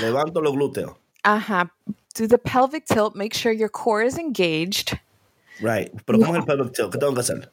[0.00, 0.92] levanto los glúteos.
[1.22, 1.70] Ajá.
[2.18, 4.98] Do the pelvic tilt, make sure your core is engaged.
[5.62, 5.88] Right.
[6.04, 6.90] Pero ¿cómo es el pelvic tilt?
[6.92, 7.48] ¿Qué tengo que hacer?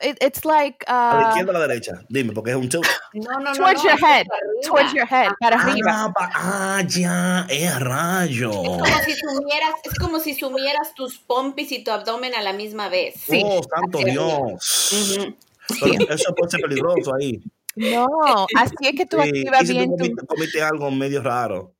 [0.00, 2.04] It, it's like ¿A la uh, izquierda o a la derecha?
[2.08, 2.86] Dime, porque es un tilt.
[3.14, 3.54] No, no, no.
[3.54, 4.62] towards no, your head, arriba.
[4.62, 5.90] towards your head, para arriba.
[5.90, 8.52] Ah, pa- ah, ya, es a rayo.
[8.52, 12.52] Es como si sumieras, es como si sumieras tus pompis y tu abdomen a la
[12.52, 13.14] misma vez.
[13.26, 13.42] Sí.
[13.44, 15.34] Oh, santo Dios.
[15.80, 17.42] Pero eso puede ser peligroso ahí.
[17.74, 20.02] No, así es que tú Sí, activas y si bien tú tu...
[20.04, 21.72] comiste, comiste algo medio raro.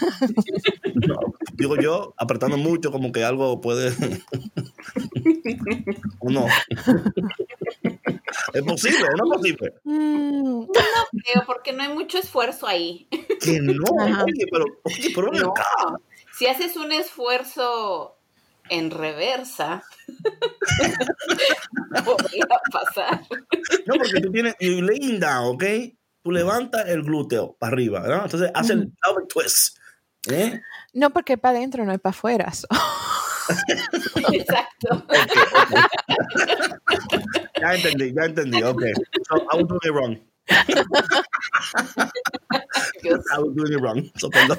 [1.06, 1.16] No,
[1.54, 3.90] digo yo, apretando mucho, como que algo puede.
[6.20, 6.46] ¿O no?
[8.52, 9.74] ¿Es posible o no es posible?
[9.84, 10.64] Mm,
[11.24, 13.08] Creo, porque no hay mucho esfuerzo ahí.
[13.40, 13.84] Que no.
[14.24, 15.50] Oye, pero, oye, pero No.
[15.50, 15.64] acá.
[16.38, 18.16] Si haces un esfuerzo
[18.68, 19.82] en reversa,
[22.04, 23.22] podría pasar.
[23.86, 24.54] No, porque tú tienes.
[24.60, 25.64] You laying down, ¿ok?
[26.22, 28.24] Tú levantas el glúteo para arriba, ¿no?
[28.24, 29.78] Entonces hace el pelvic twist.
[30.28, 30.60] ¿Eh?
[30.92, 32.52] no, porque para adentro, no es para afuera.
[32.52, 32.66] so.
[34.32, 35.06] Exacto.
[37.60, 38.82] Ya entendí, ya entendí, ok.
[39.28, 40.18] So, I was doing it wrong.
[43.32, 44.10] I was doing it wrong.
[44.16, 44.58] So, perdón.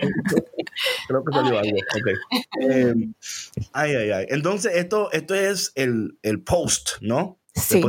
[1.08, 1.78] Creo que salió algo.
[1.78, 2.08] Ok.
[2.62, 2.94] Eh,
[3.74, 4.26] ay, ay, ay.
[4.30, 7.41] Entonces, esto, esto es el, el post, ¿no?
[7.54, 7.82] Sí.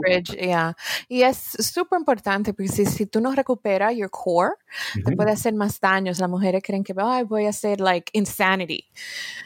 [0.00, 0.74] Bridge, yeah.
[1.08, 4.54] Y es súper importante porque si, si tú no recuperas your core,
[4.94, 5.16] te Ujú.
[5.16, 6.18] puede hacer más daños.
[6.18, 8.84] Las mujeres creen que Ay, voy a hacer like insanity,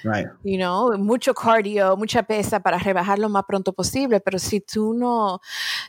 [0.04, 0.28] Right.
[0.44, 4.94] you know, mucho cardio, mucha pesa para rebajar lo más pronto posible, pero si tú
[4.94, 5.40] no,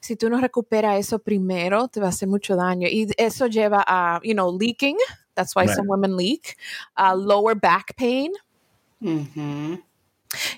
[0.02, 2.88] si tú no recuperas eso primero, te va a hacer mucho daño.
[2.90, 4.98] Y eso lleva a, you know, leaking.
[5.36, 5.76] That's why Right.
[5.76, 6.58] some women leak.
[6.98, 8.32] uh, lower back pain.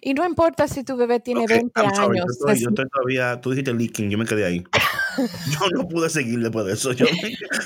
[0.01, 2.25] Y no importa si tu bebé tiene Ok, 20 I'm sorry, años.
[2.27, 4.63] Yo estoy, es- yo estoy todavía, tú dijiste leaking, yo me quedé ahí.
[5.49, 6.91] Yo no pude seguir después de eso.
[6.91, 7.05] Yo,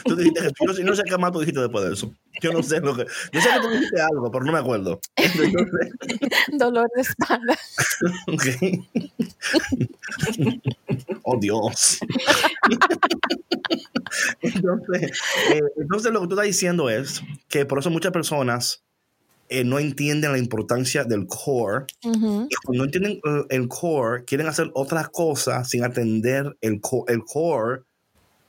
[0.06, 2.14] tú dijiste que, yo no sé- qué más tú dijiste después de eso.
[2.44, 3.06] Yo no sé lo que.
[3.32, 5.00] Yo sé que tú dijiste algo, pero no me acuerdo.
[5.16, 5.92] Entonces,
[6.60, 7.58] dolor de espalda.
[8.28, 8.46] ok.
[11.24, 12.00] Oh, Dios.
[14.42, 15.12] Entonces,
[15.52, 18.84] eh, entonces, lo que tú estás diciendo es que por eso muchas personas
[19.50, 21.86] eh, no entienden la importancia del core
[22.50, 27.06] y cuando no entienden eh, el core, quieren hacer otras cosas sin atender el, co-
[27.08, 27.82] el core,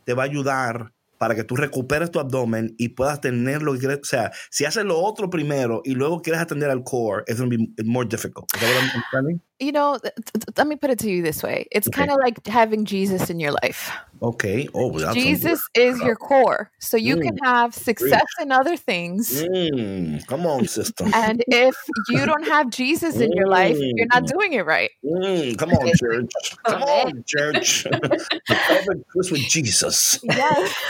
[0.05, 3.81] te va a ayudar para que tú recuperes tu abdomen y puedas tener lo que
[3.81, 3.99] quieres.
[4.01, 7.51] O sea, si haces lo otro primero y luego quieres atender al core, es going
[7.51, 8.47] to be more difficult.
[8.55, 9.41] Is that what I'm understanding?
[9.61, 11.67] You know, th- th- let me put it to you this way.
[11.71, 11.99] It's Okay.
[12.01, 13.91] kind of like having Jesus in your life.
[14.23, 14.69] Okay.
[14.75, 16.71] Oh, that's Jesus is your core.
[16.81, 19.43] So you can have success in other things.
[19.43, 21.05] Mm, come on, sister.
[21.15, 21.75] And if
[22.09, 24.33] you don't have Jesus in your life, you're not Mm.
[24.33, 24.91] doing it right.
[25.05, 26.31] Mm, come on, church.
[26.67, 27.85] Come on, church.
[28.69, 30.19] Covered Chris with Jesus.
[30.23, 30.75] Yes.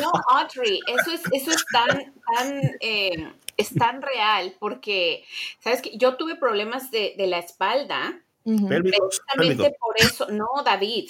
[0.00, 2.00] No, Audrey, eso es, eso es tan,
[2.34, 3.26] tan, eh,
[3.62, 5.24] es tan real porque,
[5.60, 5.96] ¿sabes qué?
[5.96, 8.20] Yo tuve problemas de, de la espalda.
[8.44, 11.08] Pélvicos, precisamente por eso, no, David,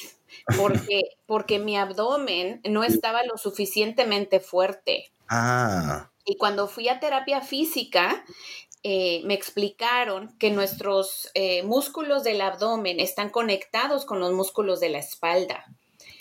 [0.56, 5.10] porque, porque mi abdomen no estaba lo suficientemente fuerte.
[5.28, 8.24] Ah, Y cuando fui a terapia física,
[8.82, 14.90] eh, me explicaron que nuestros eh, músculos del abdomen están conectados con los músculos de
[14.90, 15.64] la espalda.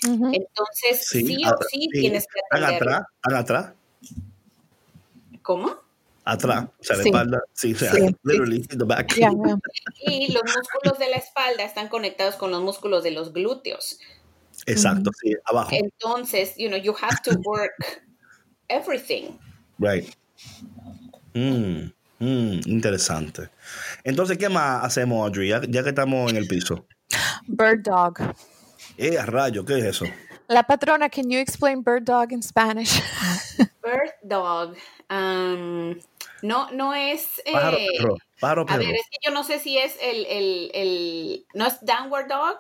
[0.03, 2.01] Entonces, Sí, sí, o sí, sí.
[2.01, 3.73] tienes que atrás, atrás,
[5.41, 5.75] ¿Cómo?
[6.23, 6.65] Atrás.
[6.79, 7.09] O sea, la Sí.
[7.09, 7.43] espalda.
[7.53, 8.15] Sí, o sea, Sí.
[8.23, 9.13] literally in the back.
[9.15, 9.57] Yeah, yeah.
[10.05, 13.99] Y los músculos de la espalda están conectados con los músculos de los glúteos.
[14.67, 15.69] Exacto, sí, abajo.
[15.71, 18.03] Entonces, you know, you have to work
[18.67, 19.37] everything.
[19.79, 20.13] Right.
[21.33, 23.49] Mm, mm, interesante.
[24.03, 25.49] Entonces, ¿qué más hacemos, Audrey?
[25.49, 26.85] Ya, ya que estamos en el piso.
[27.47, 28.19] Bird dog.
[28.97, 30.05] Eh, a rayo, ¿qué es eso?
[30.47, 33.01] La patrona, can you explain bird dog in Spanish?
[33.81, 34.75] Bird dog.
[35.09, 35.95] um,
[36.41, 37.39] no, no es.
[37.45, 38.15] eh, Pájaro perro.
[38.39, 38.79] Pájaro a perro.
[38.79, 42.57] ver, es que yo no sé si es el, el, el no es downward dog.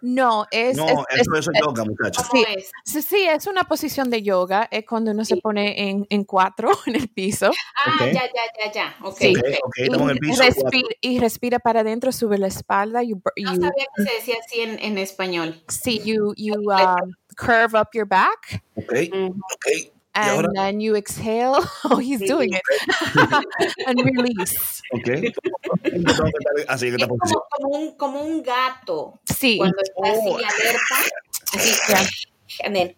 [0.00, 2.26] no, es, No, es- eso, es- eso es yoga, muchachos.
[2.28, 2.48] ¿Cómo Sí.
[2.56, 2.70] es?
[2.84, 5.40] sí, sí, es una posición de yoga, es cuando uno se Sí.
[5.42, 7.50] pone en, en cuatro en el piso
[7.84, 8.12] Ah, Ok.
[8.12, 8.96] ya, ya, ya, ya.
[9.02, 9.18] Ok.
[9.18, 9.34] Sí.
[9.36, 9.58] Ok, ok.
[9.64, 10.42] ok, estamos en el y, piso.
[10.42, 14.14] respi- y respira para adentro, sube la espalda, you, br- No you- sabía que se
[14.14, 15.60] decía así en, en español.
[15.68, 19.26] sí, you, you um, curve up your back Ok, Ujú.
[19.54, 19.92] ok.
[20.18, 20.48] ¿Y and ahora?
[20.54, 21.58] then you exhale.
[21.84, 22.62] Oh, he's doing it.
[23.86, 24.82] and release.
[24.92, 25.04] Ok.
[25.84, 27.40] Tengo que estar así en esta Es posición.
[27.50, 29.58] como, como, un, como un gato Sí.
[29.58, 30.36] cuando está así Oh.
[30.36, 30.96] alerta.
[31.54, 31.72] Así.
[31.88, 32.08] Yeah.
[32.64, 32.96] And then,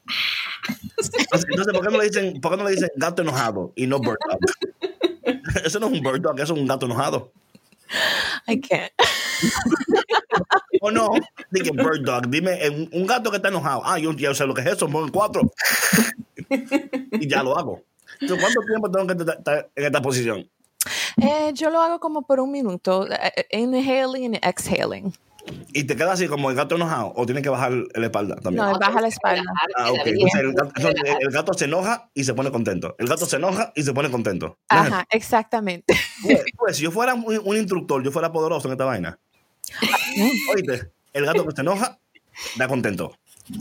[0.96, 3.98] Entonces, ¿por qué no le dicen, por qué no le dicen gato enojado y no
[3.98, 4.40] bird dog?
[5.64, 7.32] Eso no es un bird dog, eso es un gato enojado.
[8.46, 8.92] I can't.
[10.80, 11.10] O no,
[11.50, 13.82] dije bird dog, dime eh, un, un gato que está enojado.
[13.84, 15.42] Ah, yo ya sé lo que es eso, pongo cuatro.
[17.12, 17.82] Y ya lo hago.
[18.20, 20.50] Entonces, ¿Cuánto tiempo tengo que estar en esta posición?
[21.22, 25.12] Eh, yo lo hago como por un minuto, eh, inhaling and exhaling.
[25.72, 28.64] ¿Y te queda así como el gato enojado o tienes que bajar la espalda también?
[28.64, 29.42] No, baja la espalda.
[29.76, 29.98] Ah, ok.
[29.98, 30.12] David.
[30.12, 32.94] Entonces, el, gato, entonces, el gato se enoja y se pone contento.
[32.98, 34.58] El gato se enoja y se pone contento.
[34.70, 35.94] ¿No es Ajá, exactamente.
[36.22, 39.18] Pues, pues, si yo fuera un, un instructor, yo fuera poderoso en esta vaina.
[40.52, 41.98] Oíste, el gato que se enoja,
[42.52, 43.16] está contento.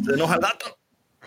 [0.05, 0.78] Se enoja el gato,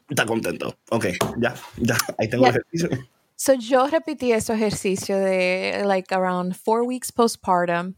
[0.08, 0.74] está contento.
[0.90, 1.06] Ok,
[1.38, 2.58] ya, ya, ahí tengo el Ya.
[2.60, 3.06] ejercicio.
[3.36, 7.94] So yo repetí ese ejercicio de like around four weeks postpartum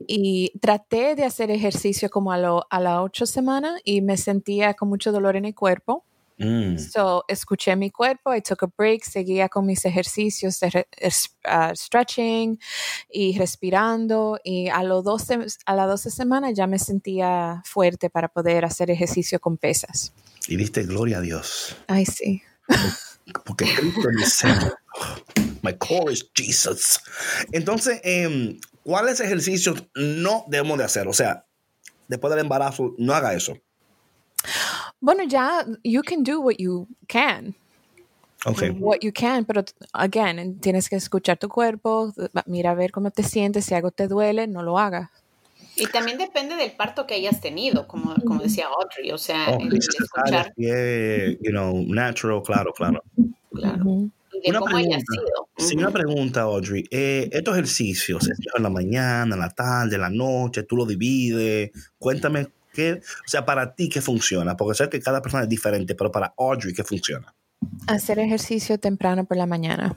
[0.00, 4.72] y traté de hacer ejercicio como a, lo, a las ocho semanas y me sentía
[4.72, 6.04] con mucho dolor en el cuerpo.
[6.38, 10.88] Mm, So escuché mi cuerpo, I took a break, seguía con mis ejercicios de re-
[11.44, 12.58] ah, stretching
[13.10, 18.28] y respirando y a, los 12, a las 12 semanas ya me sentía fuerte para
[18.28, 20.12] poder hacer ejercicio con pesas.
[20.48, 21.76] Y diste gloria a Dios.
[21.88, 22.42] Ay, sí.
[23.44, 24.78] Porque Cristo es mi Señor.
[25.62, 27.00] My core is Jesus.
[27.52, 31.08] Entonces, em, ¿cuáles ejercicios no debemos de hacer?
[31.08, 31.44] O sea,
[32.08, 33.58] después del embarazo, no haga eso.
[35.00, 37.54] Bueno, ya, you can do what you can.
[38.44, 38.62] Ok.
[38.78, 42.12] what you can, pero again, tienes que escuchar tu cuerpo,
[42.44, 45.10] mira a ver cómo te sientes, si algo te duele, no lo hagas.
[45.76, 49.60] Y también depende del parto que hayas tenido, como, como decía Audrey, o sea, Oh,
[49.60, 53.02] el, escuchar, eh, you know, natural, claro, claro.
[53.52, 53.84] claro,
[54.42, 55.04] de Una cómo haya pregunta.
[55.12, 55.68] sido.
[55.68, 56.84] Sí, una pregunta, Audrey.
[56.90, 61.70] Eh, estos ejercicios, en la mañana, en la tarde, en la noche, tú lo divides.
[61.98, 65.94] Cuéntame qué, o sea, para ti qué funciona, porque sé que cada persona es diferente,
[65.94, 67.34] pero para Audrey qué funciona.
[67.86, 69.96] Hacer ejercicio temprano por la mañana.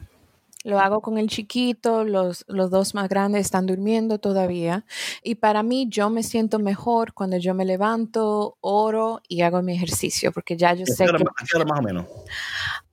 [0.65, 4.85] Lo hago con el chiquito, los, los dos más grandes están durmiendo todavía.
[5.23, 9.73] Y para mí yo me siento mejor cuando yo me levanto, oro y hago mi
[9.73, 12.05] ejercicio, porque ya yo ¿A sé hora, que a qué hora más o menos?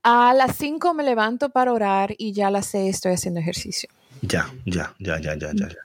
[0.03, 3.89] a las 5 me levanto para orar y ya a las 6 estoy haciendo ejercicio.
[4.23, 5.69] Ya, ya, ya, ya, ya, ya.
[5.69, 5.77] ya.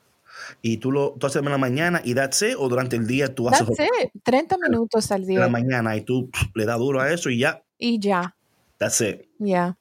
[0.62, 3.34] Y tú lo tú haces en la mañana y that's it, o durante el día
[3.34, 4.12] tú haces That's it.
[4.24, 7.30] 30 minutos al en la día mañana y tú pff, le das duro a eso
[7.30, 8.36] y ya, y ya.
[8.78, 9.28] that's it.
[9.40, 9.78] Yeah.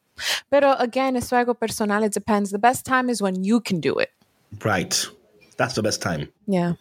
[0.51, 2.05] Pero again, es algo personal.
[2.05, 2.51] It depends.
[2.51, 4.11] The best time is when you can do it.
[4.65, 4.95] Right.
[5.57, 6.29] That's the best time.
[6.47, 6.75] Yeah.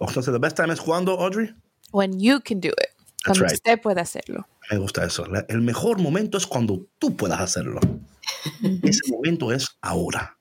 [0.00, 1.54] Entonces, the best time es cuando, Audrey?
[1.92, 2.90] When you can do it.
[3.24, 3.52] That's Cuando right.
[3.54, 4.44] usted puede hacerlo.
[4.70, 5.24] Me gusta eso.
[5.26, 7.80] La- el mejor momento es cuando tú puedas hacerlo.
[8.82, 10.36] Ese momento es ahora.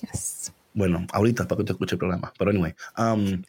[0.00, 0.52] Yes.
[0.72, 2.32] Bueno, ahorita para que te escuche el programa.
[2.38, 2.72] Pero anyway.
[2.96, 3.42] Um,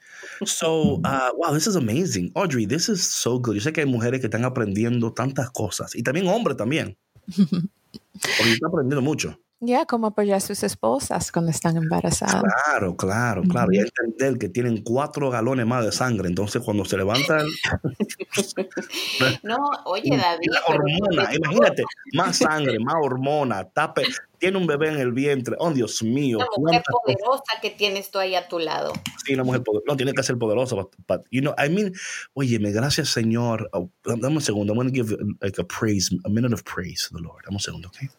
[0.44, 2.32] so, uh, wow, this is amazing.
[2.36, 3.56] Audrey, this is so good.
[3.56, 5.96] Yo sé que hay mujeres que están aprendiendo tantas cosas.
[5.96, 6.98] Y también hombres también.
[8.14, 9.38] Porque están aprendiendo mucho.
[9.64, 12.42] Ya, como apoyar a sus esposas cuando están embarazadas.
[12.66, 13.72] Claro, claro, claro.
[13.72, 16.30] Y entender que tienen cuatro galones más de sangre.
[16.30, 17.46] Entonces, cuando se levantan.
[19.44, 20.50] no, oye, David.
[20.68, 24.02] hormona, imagínate, más sangre, más hormona, tape.
[24.40, 25.56] Tiene un bebé en el vientre.
[25.60, 26.40] Oh, Dios mío.
[26.40, 28.94] Una mujer poderosa que tienes tú ahí a tu lado.
[29.24, 29.86] Sí, una mujer poderosa.
[29.90, 30.76] No, tiene que ser poderosa.
[31.08, 31.94] But, you know, I mean,
[32.34, 33.70] óyeme, gracias, Señor.
[33.74, 34.74] Oh, dame un segundo.
[34.74, 37.44] I'm going to give like a praise, a minute of praise to the Lord.
[37.46, 38.10] Dame un segundo, ¿ok?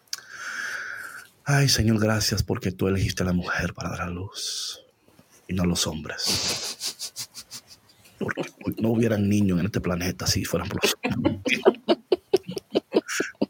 [1.45, 4.85] Ay, Señor, gracias porque tú elegiste a la mujer para dar a luz
[5.49, 7.13] y no a los hombres.
[8.19, 11.41] Porque no hubieran niños en este planeta si fueran por los hombres.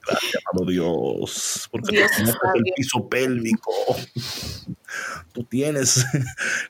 [0.04, 3.72] Gracias, amado Dios, porque Dios tú tienes el piso pélvico.
[5.32, 6.04] Tú tienes.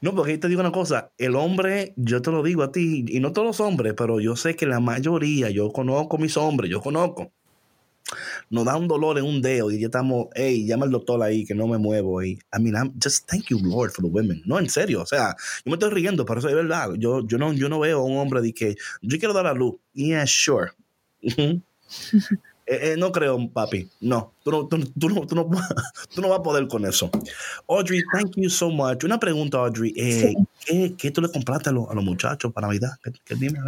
[0.01, 3.21] No, porque te digo una cosa: el hombre, yo te lo digo a ti, y
[3.21, 6.81] no todos los hombres, pero yo sé que la mayoría, yo conozco mis hombres, yo
[6.81, 7.33] conozco
[8.53, 11.47] nos da un dolor en un dedo y ya estamos, hey, llama al doctor ahí
[11.47, 12.23] que no me muevo.
[12.23, 14.43] Y, I mean, I'm just thank you, Lord, for the women.
[14.45, 15.35] No, en serio, o sea,
[15.65, 16.91] yo me estoy riendo, pero eso es verdad.
[16.99, 19.55] Yo, yo, no, yo no veo a un hombre de que yo quiero dar a
[19.55, 19.77] luz.
[19.95, 20.73] Yeah, sure.
[22.73, 23.87] Eh, eh, no creo, papi.
[24.01, 25.51] No, tú no, tú, tú, no, tú, no,
[26.15, 27.11] tú no vas a poder con eso.
[27.69, 29.05] Audrey, thank you so much.
[29.05, 29.93] Una pregunta, Audrey.
[29.95, 32.93] Eh, ¿qué, ¿qué, tú le compraste a, a los muchachos para Navidad?
[33.05, 33.59] ¿Qué, qué dime,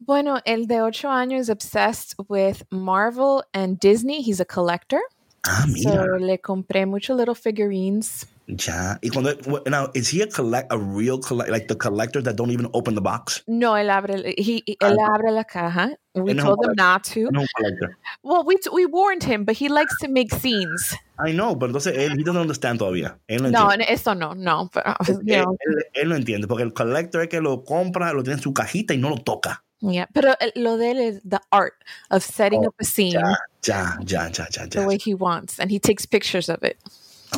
[0.00, 4.20] Bueno, el de 8 años es obsessed with Marvel and Disney.
[4.26, 5.00] He's a collector.
[5.44, 5.92] Ah, mira.
[5.92, 8.26] So, le compré muchos little figurines.
[8.56, 8.98] Ya.
[9.02, 9.34] Y cuando
[9.66, 12.94] now is he a collect a real collect like the collectors that don't even open
[12.94, 13.42] the box?
[13.46, 15.96] No, él abre he, él ah, abre la caja.
[16.14, 17.30] We told him not to.
[17.30, 17.96] No collector.
[18.22, 20.94] Well, we we warned him, but he likes to make scenes.
[21.18, 23.18] I know, pero entonces él he doesn't understand todavía.
[23.28, 24.68] Él no, no esto no, no.
[24.72, 28.36] Pero, él, él, él, no entiende porque el collector es que lo compra, lo tiene
[28.36, 29.64] en su cajita y no lo toca.
[29.82, 31.74] Yeah, pero lo de él es the art
[32.10, 33.12] of setting oh, up a scene.
[33.12, 34.66] Ya, ya, ya, ya, ya.
[34.66, 36.78] The way he wants, and he takes pictures of it.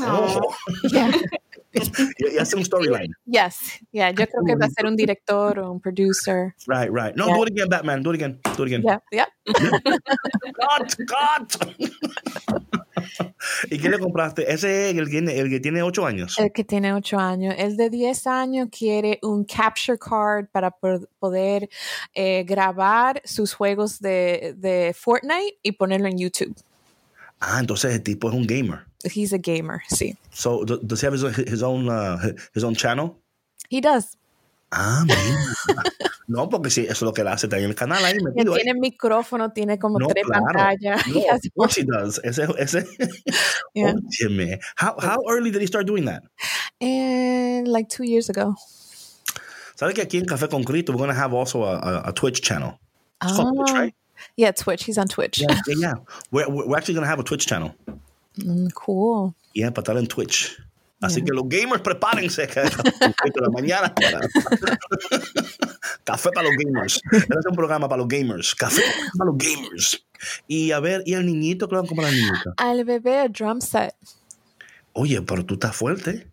[0.00, 0.54] Oh.
[0.90, 1.11] Yeah.
[2.18, 3.12] y hace un storyline.
[3.26, 3.80] Yes.
[3.90, 6.54] Yeah, yo creo que va a ser un director o un producer.
[6.68, 7.16] Right, right.
[7.16, 7.37] No, yeah.
[7.37, 8.02] do it again, Batman.
[8.02, 8.38] Do it again.
[8.57, 8.83] Do it again.
[8.83, 9.26] Yeah, yeah.
[10.54, 11.57] cut, cut.
[13.70, 14.50] ¿Y qué le compraste?
[14.50, 16.38] Ese es el, el que tiene 8 años.
[16.38, 17.54] El que tiene 8 años.
[17.59, 21.68] El de 10 años quiere un capture card para poder
[22.14, 26.54] eh, grabar sus juegos de, de Fortnite y ponerlo en YouTube.
[27.40, 28.87] Ah, entonces el tipo es un gamer.
[29.11, 30.17] He's a gamer, See.
[30.31, 33.19] So, does he have his, his own uh, his own channel?
[33.69, 34.17] He does.
[34.73, 35.83] Ah, mira.
[36.29, 37.49] no, porque sí, eso es lo que él hace.
[37.49, 38.55] Tiene el canal ahí metido.
[38.55, 40.45] Tiene micrófono, tiene como no, tres claro.
[40.47, 41.07] pantallas.
[41.07, 42.21] No, of course he does.
[42.25, 42.85] Ese, ese.
[43.75, 43.95] yeah.
[43.95, 44.59] Óyeme.
[44.77, 46.23] How, how early did he start doing that?
[46.81, 48.55] And like two years ago.
[49.77, 52.12] ¿Sabes que aquí en Café con Cristo we're going to have also a, a, a
[52.12, 52.79] Twitch channel?
[53.23, 53.43] It's oh.
[53.43, 53.79] called Twitch, Ah.
[53.81, 53.95] right?
[54.37, 54.85] Yeah, Twitch.
[54.85, 55.40] He's on Twitch.
[55.40, 55.75] Yeah, yeah.
[55.77, 55.95] yeah.
[56.31, 57.75] We're, we're actually going to have a Twitch channel.
[58.37, 59.35] Mm, cool.
[59.53, 60.57] Yeah, para estar en Twitch.
[61.01, 61.25] Así yeah.
[61.27, 64.20] que los gamers prepárense que de la mañana para
[66.05, 67.01] café para los gamers.
[67.12, 68.55] Este es un programa para los gamers.
[68.55, 68.83] Café
[69.18, 70.07] para los gamers.
[70.49, 71.68] Y a ver, ¿y al niñito?
[71.68, 72.55] Claro, como la niñita.
[72.57, 73.94] Al bebé drum set.
[74.92, 76.29] Oye, pero tú estás fuerte.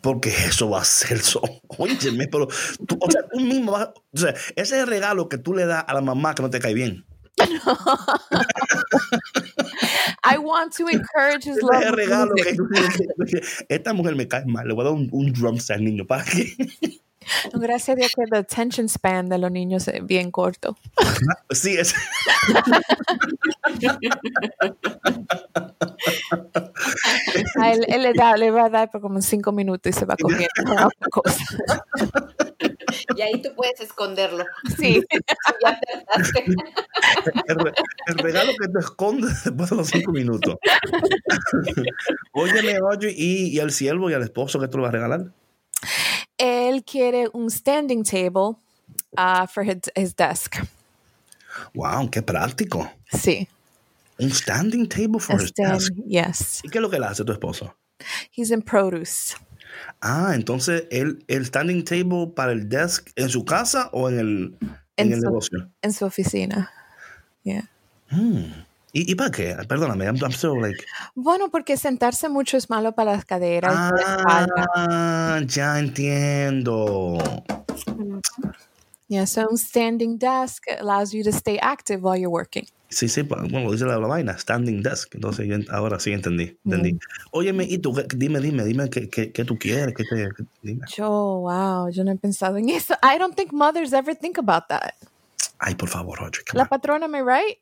[0.00, 1.40] Porque eso va a ser eso.
[1.66, 2.46] Óyeme, pero
[2.86, 5.66] tú, o sea, tú mismo vas, o sea, ese es el regalo que tú le
[5.66, 7.04] das a la mamá que no te cae bien.
[10.24, 11.94] I want to encourage his love.
[11.94, 12.56] Regalo que
[13.68, 16.06] esta mujer me cae mal, le voy a dar un, un drum set al niño
[16.06, 16.56] para que
[17.54, 20.76] Gracias a Dios que el attention span de los niños es bien corto.
[21.50, 21.94] Sí, es.
[27.58, 30.04] A él, él le, da, le va a dar por como cinco minutos y se
[30.04, 31.44] va comiendo otra cosa.
[33.16, 34.44] Y ahí tú puedes esconderlo.
[34.76, 35.02] Sí.
[35.64, 36.44] ya te
[37.48, 37.74] el,
[38.08, 40.56] el, regalo que te esconde después de los cinco minutos.
[42.32, 45.32] Óyeme, oye, ¿y, ¿y al siervo y al esposo que tú le vas a regalar?
[46.38, 48.56] Él quiere un standing table
[49.16, 50.56] uh, for his, his desk.
[51.74, 52.90] Wow, qué práctico.
[53.10, 53.48] Sí.
[54.18, 55.92] Un standing table for A his stand- desk.
[56.06, 56.60] Yes.
[56.64, 57.74] ¿Y qué es lo que le hace tu esposo?
[58.30, 59.34] He's in produce.
[60.00, 64.56] Ah, entonces el, el standing table para el desk en su casa o en el,
[64.60, 65.70] en En el su- negocio.
[65.82, 66.70] En su oficina.
[67.42, 67.70] Yeah.
[68.10, 68.52] Hmm.
[68.92, 69.54] ¿Y, ¿Y para qué?
[69.68, 70.82] Perdóname, I'm, I'm still like.
[71.14, 74.66] Bueno, porque sentarse mucho es malo para las caderas y para la espalda.
[74.74, 77.18] Ah, ya entiendo.
[79.08, 82.66] Yeah, so standing desk allows you to stay active while you're working.
[82.88, 85.14] Sí, sí, bueno, dice la, la vaina, standing desk.
[85.14, 86.56] Entonces, yo ahora sí entendí.
[86.64, 86.94] entendí.
[86.94, 86.98] Mm.
[87.32, 90.28] Óyeme, y tú, dime, dime, dime qué, qué, qué tú quieres, qué te,
[90.62, 90.86] dime.
[90.96, 92.94] Yo, wow, yo no he pensado en eso.
[93.02, 94.94] I don't think mothers ever think about that.
[95.58, 96.68] Ay, por favor, come La on.
[96.68, 97.58] patrona, me right?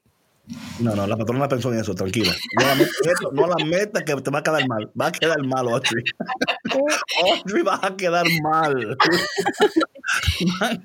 [0.79, 2.35] No, no, la patrona pensó en eso, tranquila.
[2.61, 4.91] No la, metas, esto, no la metas que te va a quedar mal.
[5.01, 6.05] Va a quedar mal, Audrey.
[7.23, 8.97] Audrey, vas a quedar mal.
[10.59, 10.83] Bueno,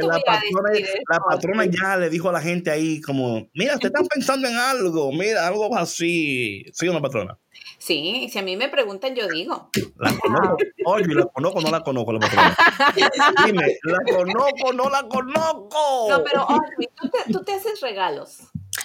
[0.00, 1.80] yo la patrona, decir la esto, patrona Audrey.
[1.82, 5.46] ya le dijo a la gente ahí como, mira, te están pensando en algo, mira,
[5.46, 6.64] algo así.
[6.72, 7.38] ¿Sí o no, patrona?
[7.86, 9.70] Sí, si a mí me preguntan, yo digo.
[9.98, 10.56] La conozco.
[10.86, 12.20] Oye, la conozco, no la conozco, la.
[13.46, 16.06] Dime, ¿la conozco, no la conozco?
[16.10, 18.38] No, pero Audrey, tú te, tú te haces regalos.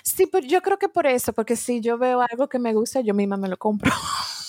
[0.03, 3.01] Sí, pero yo creo que por eso, porque si yo veo algo que me gusta,
[3.01, 3.91] yo misma me lo compro.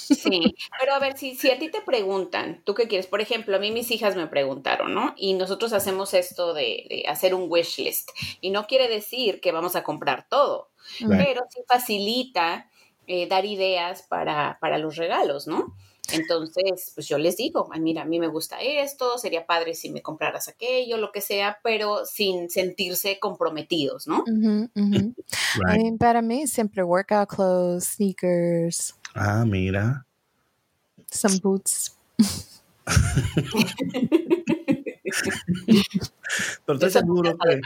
[0.06, 3.06] Sí, pero a ver, si, si a ti te preguntan, ¿tú qué quieres?
[3.06, 5.14] Por ejemplo, a mí mis hijas me preguntaron, ¿no?
[5.16, 8.10] Y nosotros hacemos esto de, de hacer un wish list.
[8.42, 10.68] Y no quiere decir que vamos a comprar todo,
[11.00, 11.24] Right.
[11.24, 12.68] pero sí facilita
[13.06, 15.74] eh, dar ideas para, para los regalos, ¿no?
[16.12, 19.90] Entonces, pues yo les digo, "Ay, mira, a mí me gusta esto, sería padre si
[19.90, 24.24] me compraras aquello, lo que sea, pero sin sentirse comprometidos, ¿no?
[24.26, 24.68] Ujú.
[24.76, 25.14] I
[25.54, 25.82] Right.
[25.82, 30.04] mean, para mí siempre workout clothes, sneakers, Ah, mira.
[31.10, 31.96] some boots.
[36.66, 37.60] Pero estoy seguro que...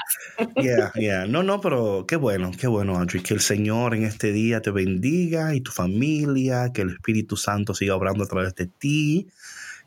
[0.63, 1.27] Yeah, yeah.
[1.27, 3.23] No, no, pero qué bueno, qué bueno, Audrey.
[3.23, 7.75] Que el Señor en este día te bendiga y tu familia, que el Espíritu Santo
[7.75, 9.29] siga obrando a través de ti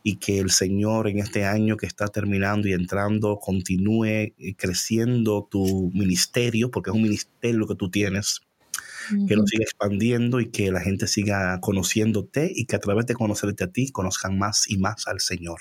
[0.04, 5.48] y que el Señor en este año que está terminando y entrando continúe eh, creciendo
[5.50, 8.42] tu ministerio, porque es un ministerio lo que tú tienes,
[9.28, 13.16] que lo siga expandiendo y que la gente siga conociéndote y que a través de
[13.16, 15.60] conocerte a ti conozcan más y más al Señor.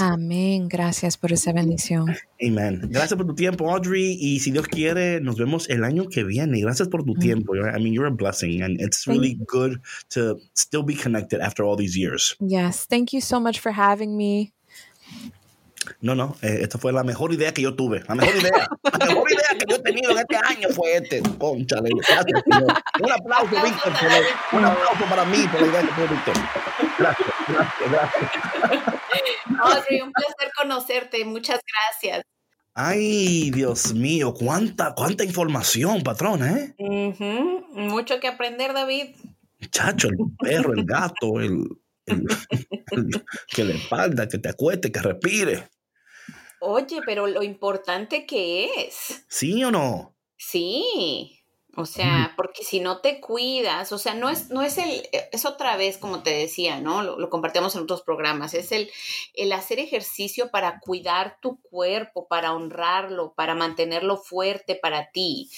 [0.00, 0.68] Amén.
[0.68, 2.14] Gracias por esa bendición.
[2.44, 2.80] Amen.
[2.90, 4.16] Gracias por tu tiempo, Audrey.
[4.20, 6.60] Y si Dios quiere, nos vemos el año que viene.
[6.60, 7.18] Gracias por tu Mm.
[7.18, 7.54] tiempo.
[7.56, 11.76] I mean, you're a blessing, and it's really good to still be connected after all
[11.76, 12.36] these years.
[12.40, 12.86] Yes.
[12.88, 14.52] Thank you so much for having me.
[16.00, 18.02] No, no, eh, esta fue la mejor idea que yo tuve.
[18.08, 18.68] La mejor idea.
[18.98, 21.22] La mejor idea que yo he tenido en este año fue este.
[21.38, 21.90] Conchale.
[22.08, 22.74] Gracias, señor.
[23.02, 23.92] Un aplauso, Víctor.
[23.98, 26.34] por el- Un aplauso para mí por la idea que tuvo Víctor.
[26.98, 28.30] Gracias, gracias, gracias.
[29.60, 32.24] Audrey, un placer conocerte, muchas gracias.
[32.74, 36.74] Ay, Dios mío, cuánta, cuánta información, patrona, ¿eh?
[36.78, 39.14] Ujú, Mucho que aprender, David.
[39.70, 41.68] Chacho, el perro, el gato, el,
[42.06, 42.26] el-
[42.90, 45.68] el- que le espalda, que te acueste, que respire.
[46.66, 49.24] Oye, pero lo importante que es.
[49.28, 50.14] ¿Sí o no?
[50.36, 51.44] Sí.
[51.76, 55.44] O sea, porque si no te cuidas, o sea, no es, no es el, es
[55.44, 57.02] otra vez, como te decía, ¿no?
[57.02, 58.90] Lo, lo compartimos en otros programas, es el,
[59.34, 65.50] el hacer ejercicio para cuidar tu cuerpo, para honrarlo, para mantenerlo fuerte para ti,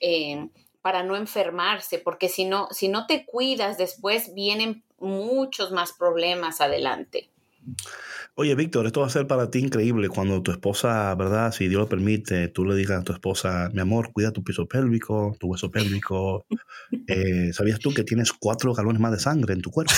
[0.00, 0.48] eh,
[0.80, 6.62] para no enfermarse, porque si no, si no te cuidas, después vienen muchos más problemas
[6.62, 7.28] adelante.
[8.40, 11.50] Oye, Víctor, esto va a ser para ti increíble cuando tu esposa, ¿verdad?
[11.50, 14.64] Si Dios lo permite, tú le digas a tu esposa, mi amor, cuida tu piso
[14.64, 16.46] pélvico, tu hueso pélvico.
[17.06, 19.92] Eh, ¿Sabías tú que tienes cuatro galones más de sangre en tu cuerpo?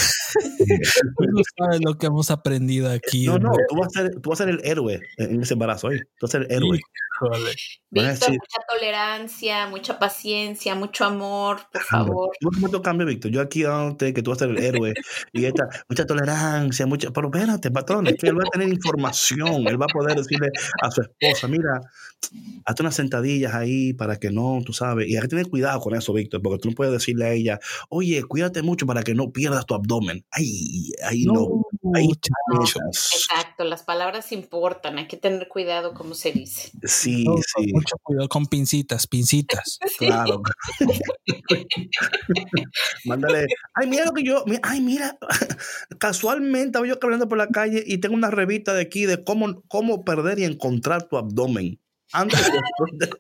[1.19, 3.27] No sabes lo que hemos aprendido aquí.
[3.27, 5.87] No, no, tú vas a ser, tú vas a ser el héroe en ese embarazo,
[5.89, 6.01] ¿oye?
[6.19, 6.81] Tú vas a ser el héroe.
[7.91, 12.31] Víctor, decir- mucha tolerancia, mucha paciencia, mucho amor, por favor.
[12.41, 13.31] No meto cambio, Víctor.
[13.31, 14.95] Yo aquí dándote que tú vas a ser el héroe
[15.33, 17.11] y esta, mucha tolerancia, mucha.
[17.11, 19.67] Pero espérate, patrón, es que él va a tener información.
[19.67, 20.49] Él va a poder decirle
[20.83, 21.81] a su esposa: Mira,
[22.65, 25.09] hazte unas sentadillas ahí para que no, tú sabes.
[25.09, 27.61] Y hay que tener cuidado con eso, Víctor, porque tú no puedes decirle a ella:
[27.89, 30.25] Oye, cuídate mucho para que no pierdas tu abdomen.
[30.31, 31.63] Ay, ahí no.
[31.95, 32.79] Ahí chacho.
[32.85, 33.11] metas.
[33.15, 36.71] Exacto, las palabras importan, hay que tener cuidado como se dice.
[36.85, 39.79] Sí, No, sí, Mucho cuidado con pincitas, pincitas.
[39.99, 40.43] claro.
[43.05, 45.19] Mándale, ay, mira lo que yo, ay, mira,
[45.99, 49.63] casualmente estaba yo caminando por la calle y tengo una revista de aquí de cómo,
[49.69, 51.80] cómo perder y encontrar tu abdomen.
[52.13, 53.11] Antes y después de-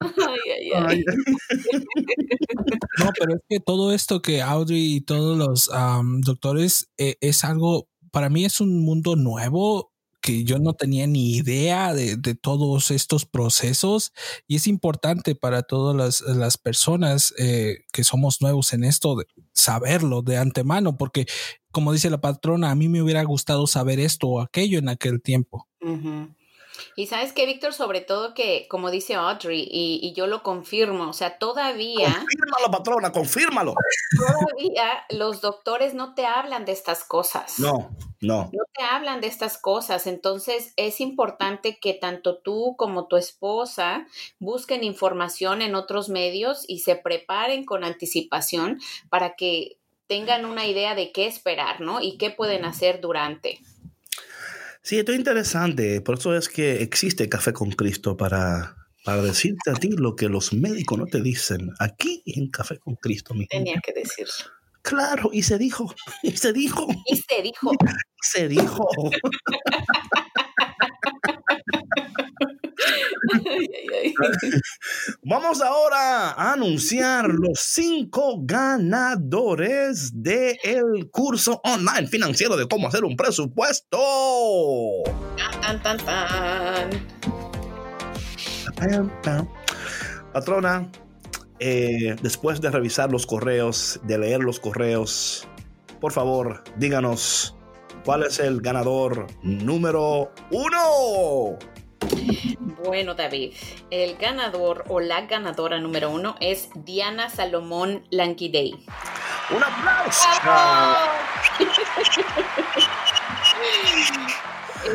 [0.00, 0.84] Ay, ay, ay.
[0.88, 1.04] Ay,
[2.98, 5.70] No, pero es que todo esto que Audrey y todos los
[6.24, 11.34] doctores eh, es algo, para mí es un mundo nuevo que yo no tenía ni
[11.34, 14.12] idea de, de todos estos procesos.
[14.46, 19.24] Y es importante para todas las, las personas eh, que somos nuevos en esto de
[19.52, 21.26] saberlo de antemano porque
[21.72, 25.20] como dice la patrona a mí me hubiera gustado saber esto o aquello en aquel
[25.20, 25.68] tiempo.
[26.96, 31.08] Y sabes que, Víctor, sobre todo que, como dice Audrey, y, y yo lo confirmo,
[31.08, 33.74] o sea, todavía, confírmalo, patrona, confírmalo.
[34.16, 37.58] todavía los doctores no te hablan de estas cosas.
[37.58, 38.50] No, No.
[38.52, 40.06] No te hablan de estas cosas.
[40.06, 44.06] Entonces es importante que tanto tú como tu esposa
[44.38, 49.78] busquen información en otros medios y se preparen con anticipación para que
[50.12, 52.02] tengan una idea de qué esperar, ¿no?
[52.02, 53.60] Y qué pueden hacer durante.
[54.82, 56.02] Sí, esto es interesante.
[56.02, 60.28] Por eso es que existe Café con Cristo para, para decirte a ti lo que
[60.28, 61.70] los médicos no te dicen.
[61.78, 64.34] Aquí en Café con Cristo, mi Tenía que decirlo.
[64.82, 66.86] Claro, y se dijo, y se dijo.
[67.06, 67.72] Y se dijo.
[68.24, 68.88] Se dijo.
[75.22, 83.14] Vamos ahora a anunciar los cinco ganadores del curso online financiero de cómo hacer un
[83.16, 83.98] presupuesto.
[85.60, 86.90] Tan, tan, tan.
[90.32, 90.90] Patrona,
[91.60, 95.46] eh, después de revisar los correos, de leer los correos,
[96.00, 97.54] por favor, díganos
[98.04, 101.58] cuál es el ganador número uno.
[102.84, 103.54] Bueno, David,
[103.90, 108.84] el ganador o la ganadora número uno es Diana Salomón Lanquidey.
[109.50, 110.28] ¡Un aplauso!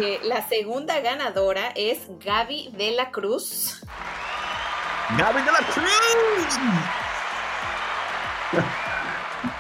[0.01, 3.82] Eh, la segunda ganadora es Gaby de la Cruz.
[5.18, 6.60] ¡Gaby de la Cruz!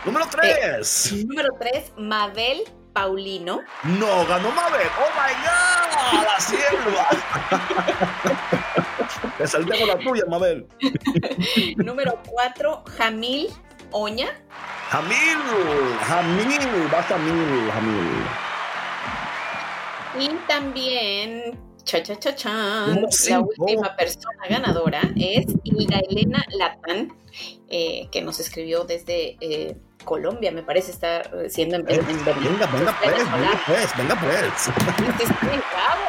[0.03, 1.13] número tres.
[1.25, 2.65] Número tres, Mabel
[2.97, 3.61] Paulino.
[3.83, 4.87] No, ganó Mabel.
[4.97, 6.23] ¡Oh my God!
[6.23, 7.07] ¡La sierva!
[9.39, 10.67] Me salté con la tuya, Mabel.
[11.77, 13.49] Número 4, Jamil
[13.91, 14.29] Oña.
[14.89, 15.37] Jamil,
[16.07, 18.25] Jamil, vas Jamil, Jamil.
[20.19, 27.13] Y también, cha cha cha Número la última persona ganadora es Hilda Elena Latán,
[27.69, 32.17] eh, que nos escribió desde eh, Colombia, me parece estar siendo en, Berlín.
[32.25, 34.63] Venga, venga pues, venga pues, venga pues.
[35.17, 36.07] Sí, bravo.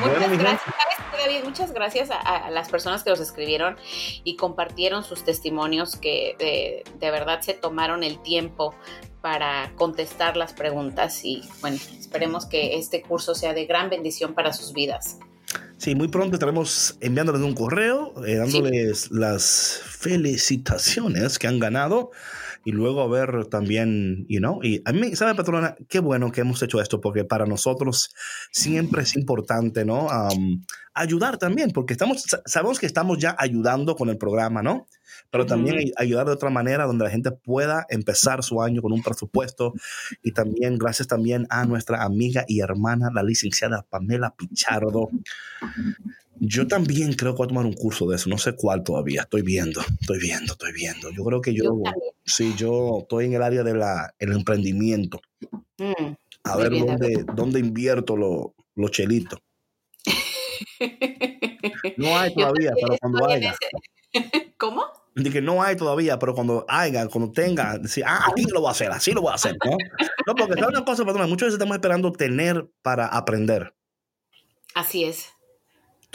[0.00, 1.44] Muchas Bueno, gracias, ¿sabes qué, David?
[1.44, 3.76] Muchas gracias a, a las personas que nos escribieron
[4.24, 8.74] y compartieron sus testimonios que de, de verdad se tomaron el tiempo
[9.20, 14.52] para contestar las preguntas y bueno, esperemos que este curso sea de gran bendición para
[14.52, 15.18] sus vidas.
[15.78, 22.10] Sí, muy pronto estaremos enviándoles un correo, eh, dándoles las felicitaciones que han ganado
[22.64, 25.74] y luego a ver también, you know, y a mí, ¿sabe, patrona?
[25.88, 28.14] Qué bueno que hemos hecho esto porque para nosotros
[28.50, 30.10] siempre es importante, ¿no?
[30.10, 34.86] Am, ayudar también, porque estamos, sa- sabemos que estamos ya ayudando con el programa, ¿no?
[35.30, 39.02] Pero también ayudar de otra manera donde la gente pueda empezar su año con un
[39.02, 39.72] presupuesto
[40.22, 45.08] y también gracias también a nuestra amiga y hermana, la licenciada Pamela Pichardo.
[46.44, 49.22] Yo también creo que voy a tomar un curso de eso, no sé cuál todavía,
[49.22, 51.10] estoy viendo, estoy viendo, estoy viendo.
[51.12, 51.82] Yo creo que yo, Yo
[52.24, 53.80] sí, yo estoy en el área del
[54.18, 55.20] el emprendimiento,
[55.78, 56.14] Mm.
[56.44, 59.38] a ver bien, dónde, dónde invierto lo- los chelitos.
[61.96, 63.52] No hay todavía, pero cuando haya.
[63.52, 63.70] ese-
[64.58, 64.84] ¿Cómo?
[65.14, 68.72] Dije, no hay todavía, pero cuando haya, cuando tenga, decir, ah, aquí lo voy a
[68.72, 69.76] hacer, así lo voy a hacer, ¿no?
[70.26, 71.26] No, porque ¿sabes una cosa, patrona?
[71.26, 73.74] Muchas veces estamos esperando tener para aprender.
[74.74, 75.28] Así es,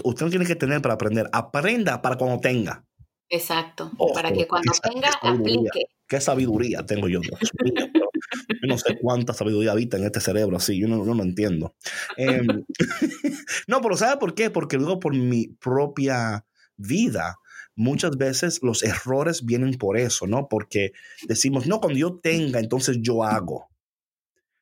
[0.03, 1.29] Usted no tiene que tener para aprender.
[1.31, 2.85] Aprenda para cuando tenga.
[3.29, 3.91] exacto.
[4.13, 5.85] Para que cuando qué tenga, qué aplique.
[6.07, 10.79] Qué sabiduría tengo yo, mío, yo no sé cuánta sabiduría habita en este cerebro así,
[10.79, 11.75] yo no, yo no entiendo.
[12.15, 12.47] Em,
[13.67, 14.49] no, pero ¿sabe por qué?
[14.49, 16.45] Porque luego por mi propia
[16.77, 17.39] vida,
[17.75, 20.47] muchas veces los errores vienen por eso, ¿no?
[20.47, 20.93] Porque
[21.27, 23.69] decimos, no, cuando yo tenga, entonces yo hago.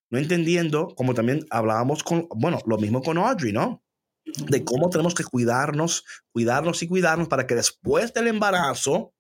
[0.10, 3.84] No entendiendo, como también hablábamos con, bueno, lo mismo con Audrey, ¿no?
[4.48, 9.14] De cómo tenemos que cuidarnos, cuidarnos y cuidarnos para que después del embarazo,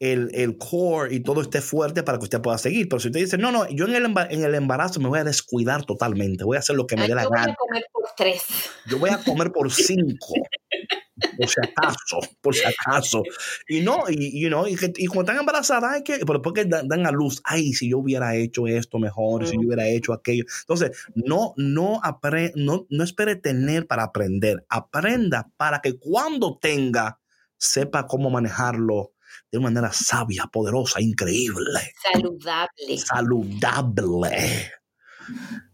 [0.00, 2.88] el, el core y todo esté fuerte para que usted pueda seguir.
[2.88, 5.24] Pero si usted dice, no, no, yo en el, en el embarazo me voy a
[5.24, 7.52] descuidar totalmente, voy a hacer lo que me dé la yo voy gana.
[7.52, 8.42] a comer por tres.
[8.86, 10.34] Yo voy a comer por cinco.
[11.36, 13.22] Por si acaso, por si acaso.
[13.68, 16.54] Y no, y, you know, y, que- y cuando están embarazadas, hay que, pero después
[16.54, 19.86] que dan, dan a luz, ay, si yo hubiera hecho esto mejor, si yo hubiera
[19.88, 20.44] hecho aquello.
[20.60, 24.64] Entonces, no, no, apre, no, no espere tener para aprender.
[24.68, 27.20] Aprenda para que cuando tenga,
[27.56, 29.12] sepa cómo manejarlo
[29.50, 32.98] de una manera sabia, poderosa, increíble Saludable.
[32.98, 34.72] saludable.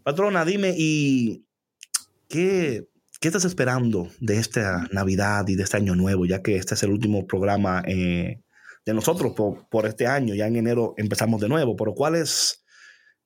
[0.02, 1.44] Patrona, dime, ¿y
[2.28, 2.86] qué,
[3.20, 6.82] qué estás esperando de esta Navidad y de este año nuevo, ya que este es
[6.82, 8.40] el último programa eh,
[8.86, 10.34] de nosotros por, por este año?
[10.34, 12.64] Ya en enero empezamos de nuevo, pero ¿cuál es,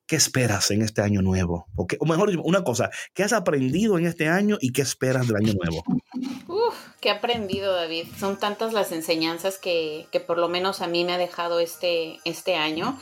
[0.07, 1.66] qué esperas en este año nuevo?
[1.76, 5.28] O, qué- o mejor, una cosa, ¿qué has aprendido en este año y qué esperas
[5.28, 5.84] del año nuevo?
[6.49, 8.07] Uf, ¿qué aprendido, David?
[8.18, 12.18] Son tantas las enseñanzas que, que por lo menos a mí me ha dejado este,
[12.24, 12.99] este año.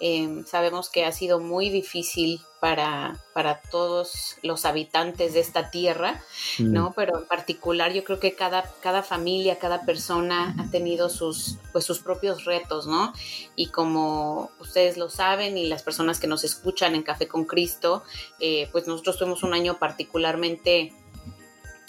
[0.00, 6.22] Em, sabemos que ha sido muy difícil para, para todos los habitantes de esta tierra,
[6.58, 6.72] Mm.
[6.72, 6.92] ¿no?
[6.94, 11.84] Pero en particular yo creo que cada, cada familia, cada persona ha tenido sus, pues,
[11.84, 13.12] sus propios retos, ¿no?
[13.56, 18.02] Y como ustedes lo saben y las personas que nos escuchan en Café con Cristo,
[18.38, 20.92] eh, pues nosotros tuvimos un año particularmente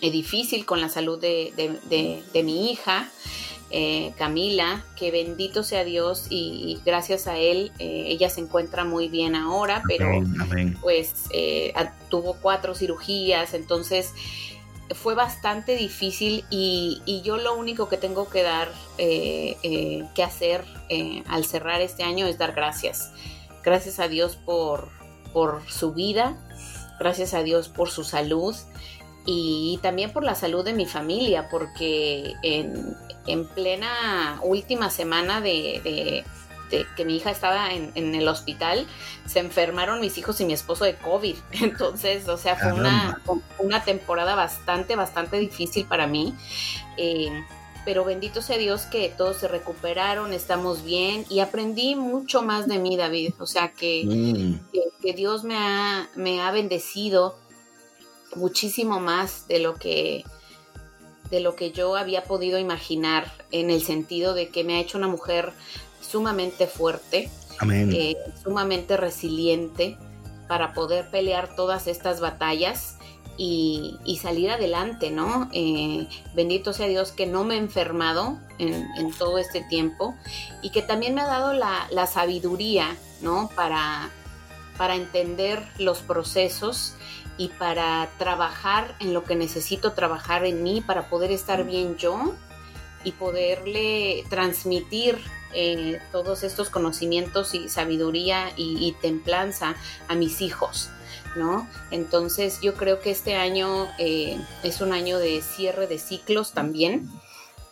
[0.10, 3.10] difícil con la salud de, de- de- de mi hija.
[3.74, 8.84] eh, Camila, que bendito sea Dios y, y gracias a él eh, ella se encuentra
[8.84, 10.08] muy bien ahora, pero
[10.41, 11.74] Amén, pues eh,
[12.10, 14.12] tuvo cuatro cirugías, entonces
[14.93, 20.66] fue bastante difícil y, y yo lo único que tengo que dar, que hacer
[21.30, 23.14] al cerrar este año es dar gracias.
[23.64, 24.89] Gracias a Dios por,
[25.32, 26.36] por su vida,
[26.99, 28.54] gracias a Dios por su salud
[29.26, 32.95] y también por la salud de mi familia, porque en,
[33.28, 36.24] en plena última semana de,
[36.95, 38.88] que mi hija estaba en, en el hospital,
[39.26, 41.36] se enfermaron mis hijos y mi esposo de COVID.
[41.61, 43.22] Entonces, o sea, fue una,
[43.59, 46.34] una temporada bastante, bastante difícil para mí.
[46.97, 47.43] Eh,
[47.84, 52.78] pero bendito sea Dios que todos se recuperaron, estamos bien y aprendí mucho más de
[52.78, 53.34] mí, David.
[53.39, 57.38] O sea, que, Mm, que, que Dios me ha, me ha bendecido
[58.36, 60.25] muchísimo más de lo que
[61.29, 64.97] de lo que yo había podido imaginar en el sentido de que me ha hecho
[64.97, 65.53] una mujer
[66.01, 67.29] sumamente fuerte,
[67.59, 67.89] amén.
[67.93, 69.97] eh, sumamente resiliente
[70.49, 72.97] para poder pelear todas estas batallas
[73.38, 75.49] y, y salir adelante, ¿no?
[75.53, 80.13] Eh, bendito sea Dios que no me he enfermado en, en todo este tiempo
[80.61, 83.49] y que también me ha dado la, la sabiduría, ¿no?
[83.55, 84.09] Para,
[84.77, 86.95] para entender los procesos
[87.42, 92.36] y para trabajar en lo que necesito trabajar en mí para poder estar bien yo
[93.04, 95.18] y poderle transmitir
[95.52, 99.76] eh, todos estos conocimientos y sabiduría y, y templanza
[100.08, 100.92] a mis hijos,
[101.36, 101.68] ¿no?
[101.89, 107.10] Entonces yo creo que este año eh, es un año de cierre de ciclos también.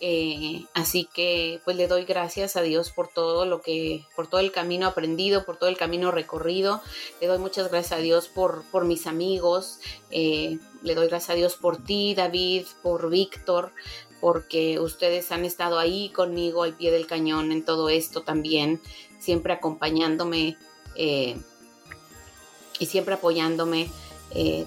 [0.01, 4.39] Eh, así que pues le doy gracias a Dios por todo lo que, por todo
[4.39, 6.81] el camino aprendido, por todo el camino recorrido.
[7.19, 9.79] Le doy muchas gracias a Dios por, por mis amigos.
[10.11, 13.73] eh, le doy gracias a Dios por ti, David, por Víctor,
[14.21, 18.81] porque ustedes han estado ahí conmigo al pie del cañón en todo esto también,
[19.19, 20.57] siempre acompañándome
[20.95, 21.37] eh,
[22.79, 23.91] y siempre apoyándome.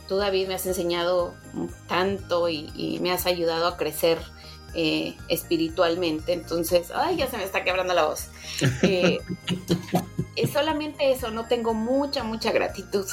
[0.08, 1.34] Tú, David, me has enseñado
[1.86, 4.18] tanto y me has ayudado a crecer
[4.74, 6.32] eh, espiritualmente.
[6.32, 8.28] Entonces, ay, ya se me está quebrando la voz.
[8.82, 9.20] Eh,
[10.36, 13.06] es solamente eso, no tengo mucha, mucha gratitud.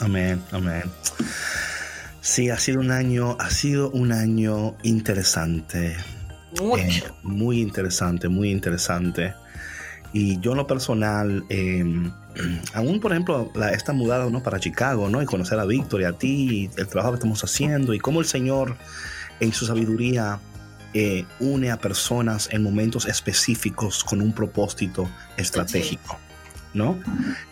[0.00, 0.84] Amén, amén.
[2.20, 5.96] Sí, ha sido un año, ha sido un año interesante.
[6.60, 6.82] Mucho.
[6.82, 9.34] Eh, muy interesante, muy interesante.
[10.12, 11.84] Y yo en lo personal, eh,
[12.74, 14.42] aún por ejemplo, la, esta mudada ¿no?
[14.42, 15.22] para Chicago, ¿no?
[15.22, 18.20] Y conocer a Víctor y a ti, y el trabajo que estamos haciendo y cómo
[18.20, 18.76] el Señor
[19.40, 20.40] en su sabiduría
[20.94, 26.18] eh, une a personas en momentos específicos con un propósito estratégico.
[26.74, 26.98] ¿No?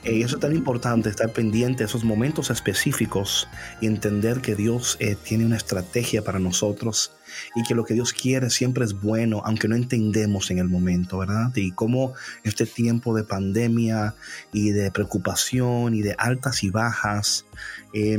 [0.05, 3.49] Eh, eso es tan importante, estar pendiente de esos momentos específicos
[3.80, 7.12] y entender que Dios eh, tiene una estrategia para nosotros
[7.55, 11.18] y que lo que Dios quiere siempre es bueno, aunque no entendemos en el momento,
[11.18, 11.51] ¿verdad?
[11.57, 12.12] Y cómo
[12.45, 14.14] este tiempo de pandemia
[14.53, 17.47] y de preocupación y de altas y bajas,
[17.95, 18.18] eh,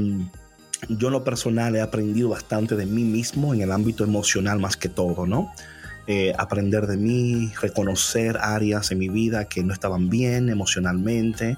[0.89, 4.77] yo en lo personal he aprendido bastante de mí mismo en el ámbito emocional más
[4.77, 5.51] que todo, ¿no?
[6.09, 11.57] Eh, aprender de mí, reconocer áreas en mi vida que no estaban bien emocionalmente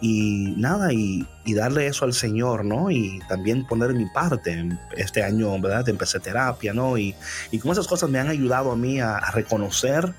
[0.00, 2.90] y nada, y, darle eso al Señor, ¿no?
[2.90, 4.68] Y también poner mi parte.
[4.96, 5.88] Este año, ¿verdad?
[5.88, 6.98] Empecé terapia, ¿no?
[6.98, 7.14] Y,
[7.52, 10.12] y como esas cosas me han ayudado a mí a, a reconocer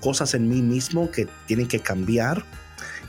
[0.00, 2.44] cosas en mí mismo que tienen que cambiar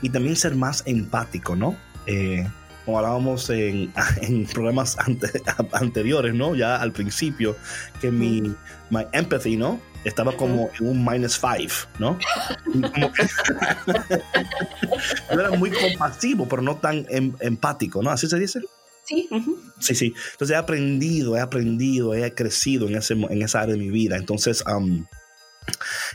[0.02, 1.76] y también ser más empático, ¿no?
[2.06, 2.48] Eh,
[2.88, 5.30] como hablábamos en, en programas ante,
[5.72, 6.54] anteriores, ¿no?
[6.54, 7.54] Ya al principio,
[8.00, 8.40] que mi
[8.88, 9.78] my empathy, ¿no?
[10.04, 11.68] Estaba como en un minus five,
[11.98, 12.18] ¿no?
[12.64, 13.26] Como que
[15.34, 18.08] yo era muy compasivo, pero no tan em, empático, ¿no?
[18.08, 18.62] ¿Así se dice?
[19.04, 19.28] Sí.
[19.30, 19.56] Uh -huh.
[19.80, 20.14] Sí, sí.
[20.32, 24.16] Entonces he aprendido, he aprendido, he crecido en, ese, en esa área de mi vida.
[24.16, 25.04] Entonces, um,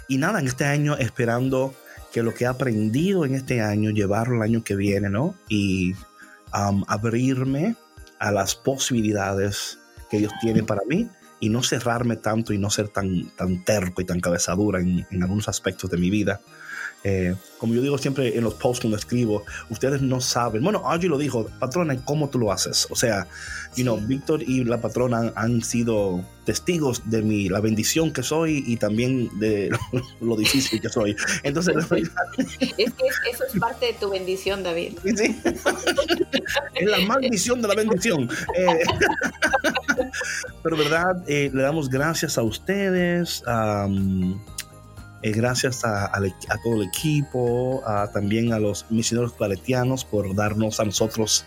[0.07, 1.75] y nada, en este año esperando
[2.11, 5.35] que lo que he aprendido en este año, llevarlo el año que viene, ¿no?
[5.49, 5.93] Y
[6.53, 7.75] um, abrirme
[8.19, 9.79] a las posibilidades
[10.09, 14.01] que Dios tiene para mí y no cerrarme tanto y no ser tan, tan terco
[14.01, 16.41] y tan cabezadura en, en algunos aspectos de mi vida.
[17.03, 20.63] Eh, como yo digo siempre en los posts cuando escribo, ustedes no saben.
[20.63, 22.87] Bueno, Audrey lo dijo, patrona, ¿cómo tú lo haces?
[22.89, 23.27] O sea,
[23.75, 28.63] you know, Víctor y la patrona han, sido testigos de mi, la bendición que soy
[28.67, 29.69] y también de
[30.21, 31.15] lo difícil que soy.
[31.43, 31.75] Entonces,
[32.77, 34.97] es que eso es parte de tu bendición, David.
[35.03, 35.41] Sí,
[36.75, 38.29] es la maldición de la bendición.
[38.57, 38.83] Eh,
[40.63, 41.23] pero, ¿verdad?
[41.27, 43.43] Eh, le damos gracias a ustedes.
[45.23, 46.11] Eh, gracias a,
[46.63, 47.81] todo el equipo,
[48.13, 51.45] también a los misioneros claretianos por darnos a nosotros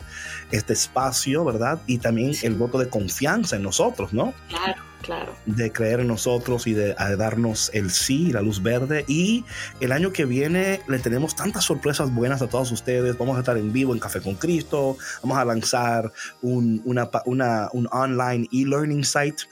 [0.51, 1.83] este espacio, ¿verdad?
[1.87, 4.33] Y también el voto de confianza en nosotros, ¿no?
[4.49, 5.35] Claro, claro.
[5.45, 9.05] De creer en nosotros y de, darnos el sí, la luz verde.
[9.09, 9.45] Y
[9.81, 13.19] el año que viene le tenemos tantas sorpresas buenas a todos ustedes.
[13.19, 14.97] Vamos a estar en vivo en Café con Cristo.
[15.23, 16.11] Vamos a lanzar
[16.41, 19.45] un, una, un online e-learning site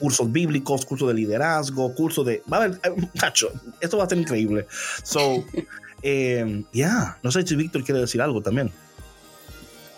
[0.00, 2.42] cursos bíblicos, cursos de liderazgo, cursos de...
[2.50, 2.80] Va a haber,
[3.20, 4.66] macho, esto va a ser increíble.
[5.02, 5.44] So,
[6.02, 8.70] eh, ya, no sé si Víctor quiere decir algo también.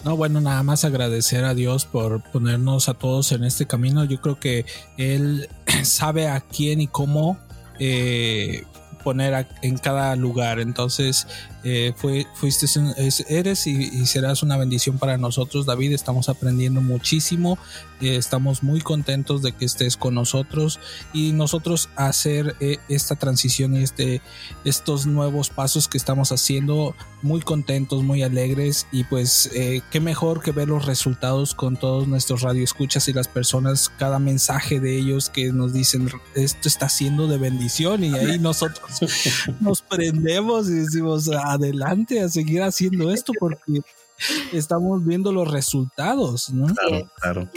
[0.04, 4.04] No, bueno, nada más agradecer a Dios por ponernos a todos en este camino.
[4.04, 4.64] Yo creo que
[4.96, 5.48] Él
[5.82, 7.38] sabe a quién y cómo
[7.80, 8.64] eh,
[9.02, 10.60] poner en cada lugar.
[10.60, 11.26] Entonces,
[11.64, 12.66] eh, fue, fuiste,
[13.28, 15.92] eres y, serás una bendición para nosotros, David.
[15.92, 17.58] Estamos aprendiendo muchísimo.
[18.00, 20.78] Eh, estamos muy contentos de que estés con nosotros
[21.12, 24.20] y nosotros hacer eh, esta transición y este,
[24.64, 29.50] estos nuevos pasos que estamos haciendo muy contentos, muy alegres y pues
[29.90, 34.78] qué mejor que ver los resultados con todos nuestros radioescuchas y las personas, cada mensaje
[34.78, 39.00] de ellos que nos dicen esto está siendo de bendición y ahí nosotros
[39.60, 43.82] nos prendemos y decimos, ah, adelante a seguir haciendo esto porque
[44.52, 46.66] estamos viendo los resultados, ¿no?
[46.74, 47.48] Claro, claro.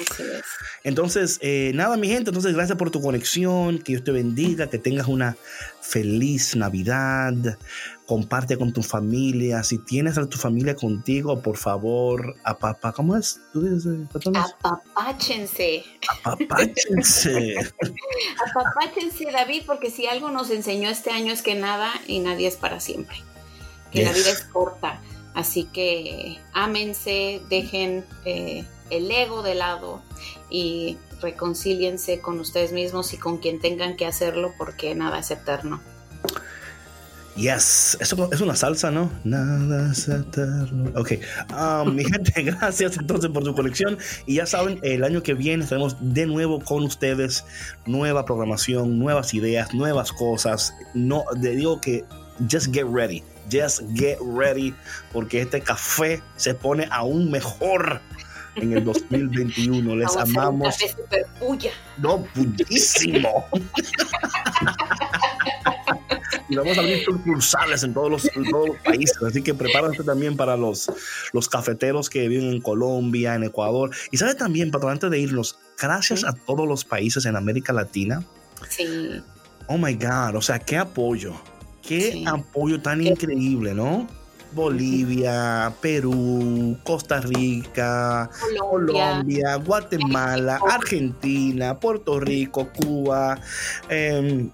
[0.83, 4.77] Entonces, eh, nada, mi gente, entonces gracias por tu conexión, que Dios te bendiga, que
[4.77, 5.37] tengas una
[5.81, 7.33] feliz Navidad,
[8.05, 13.15] comparte con tu familia, si tienes a tu familia contigo, por favor, a papá, ¿cómo
[13.15, 13.39] es?
[13.53, 15.83] ¿Tú dices, eh, Apapáchense.
[16.09, 17.55] Apapáchense.
[18.49, 22.57] Apapáchense, David, porque si algo nos enseñó este año es que nada y nadie es
[22.57, 23.17] para siempre
[23.91, 25.01] que la vida es corta.
[25.33, 30.01] Así que ámense, dejen eh, el ego de lado
[30.49, 35.79] y reconcíliense con ustedes mismos y con quien tengan que hacerlo porque nada es eterno.
[37.35, 39.09] Yes, eso es una salsa, ¿no?
[39.23, 40.91] Nada es eterno.
[40.99, 41.13] Ok,
[41.53, 43.97] um, mi gente, gracias entonces por su colección.
[44.25, 47.45] Y ya saben, el año que viene estaremos de nuevo con ustedes.
[47.85, 50.73] Nueva programación, nuevas ideas, nuevas cosas.
[50.93, 52.03] No, digo que
[52.51, 54.73] just get ready just get ready,
[55.11, 58.01] porque este café se pone aún mejor
[58.55, 59.95] en el 2021.
[59.95, 60.75] Les amamos.
[61.97, 63.45] No, pullísimo.
[66.49, 69.17] y vamos a abrir sucursales en todos, los, todos los países.
[69.21, 70.91] Así que prepárense también para los,
[71.33, 73.91] los cafeteros que viven en Colombia, en Ecuador.
[74.11, 78.23] Y sabe también, patrón, antes de irnos, gracias a todos los países en América Latina.
[78.67, 79.21] Sí.
[79.67, 81.35] Oh my God, o sea, qué apoyo.
[81.89, 84.05] Qué apoyo tan increíble, ¿no?
[84.51, 88.29] Bolivia, Perú, Costa Rica,
[88.59, 93.39] Colombia, Guatemala, Argentina, Puerto Rico, Cuba,
[93.89, 94.51] em,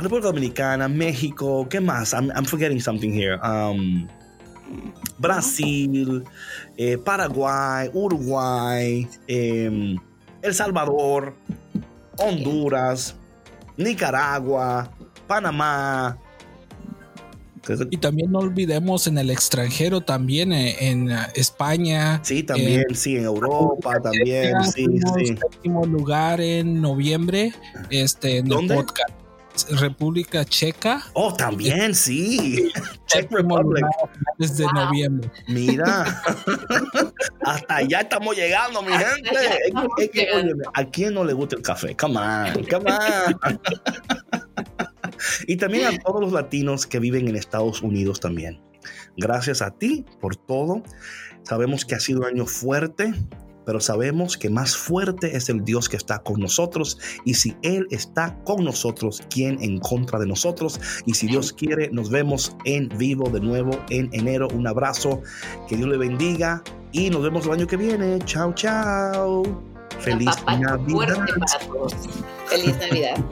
[0.00, 2.12] República Dominicana, México, ¿qué más?
[2.12, 3.38] I'm, forgetting something here.
[3.44, 4.08] Um,
[5.18, 6.24] Brasil,
[6.76, 9.96] eh, Paraguay, Uruguay, em,
[10.42, 11.36] El Salvador,
[12.18, 13.14] Honduras,
[13.76, 14.90] Nicaragua,
[15.28, 16.18] Panamá,
[17.90, 22.20] y también no olvidemos en el extranjero, también eh, en, España.
[22.22, 24.86] Sí, también, sí, en Europa también, sí,
[25.16, 25.36] sí.
[25.42, 27.52] Último lugar en noviembre,
[27.90, 29.24] este, en el podcast.
[29.70, 31.02] República Checa.
[31.12, 32.70] Oh, también, sí.
[33.06, 33.84] Czech Republic.
[34.38, 35.30] Desde noviembre.
[35.48, 36.04] Mira,
[37.44, 39.30] hasta allá estamos llegando, mi gente.
[40.74, 41.96] ¿A quién no le gusta el café?
[41.96, 44.50] Come on, come on.
[45.46, 48.60] Y también a todos los latinos que viven en Estados Unidos también.
[49.16, 50.82] Gracias a ti por todo.
[51.42, 53.14] Sabemos que ha sido un año fuerte,
[53.66, 56.98] pero sabemos que más fuerte es el Dios que está con nosotros.
[57.24, 60.80] Y si Él está con nosotros, ¿quién en contra de nosotros?
[61.06, 64.48] Y si Dios quiere, nos vemos en vivo de nuevo en enero.
[64.54, 65.22] Un abrazo,
[65.68, 66.62] que Dios le bendiga
[66.92, 68.18] y nos vemos el año que viene.
[68.24, 69.42] Chao, chao.
[70.00, 70.80] Feliz Navidad.
[72.46, 73.24] Feliz Navidad.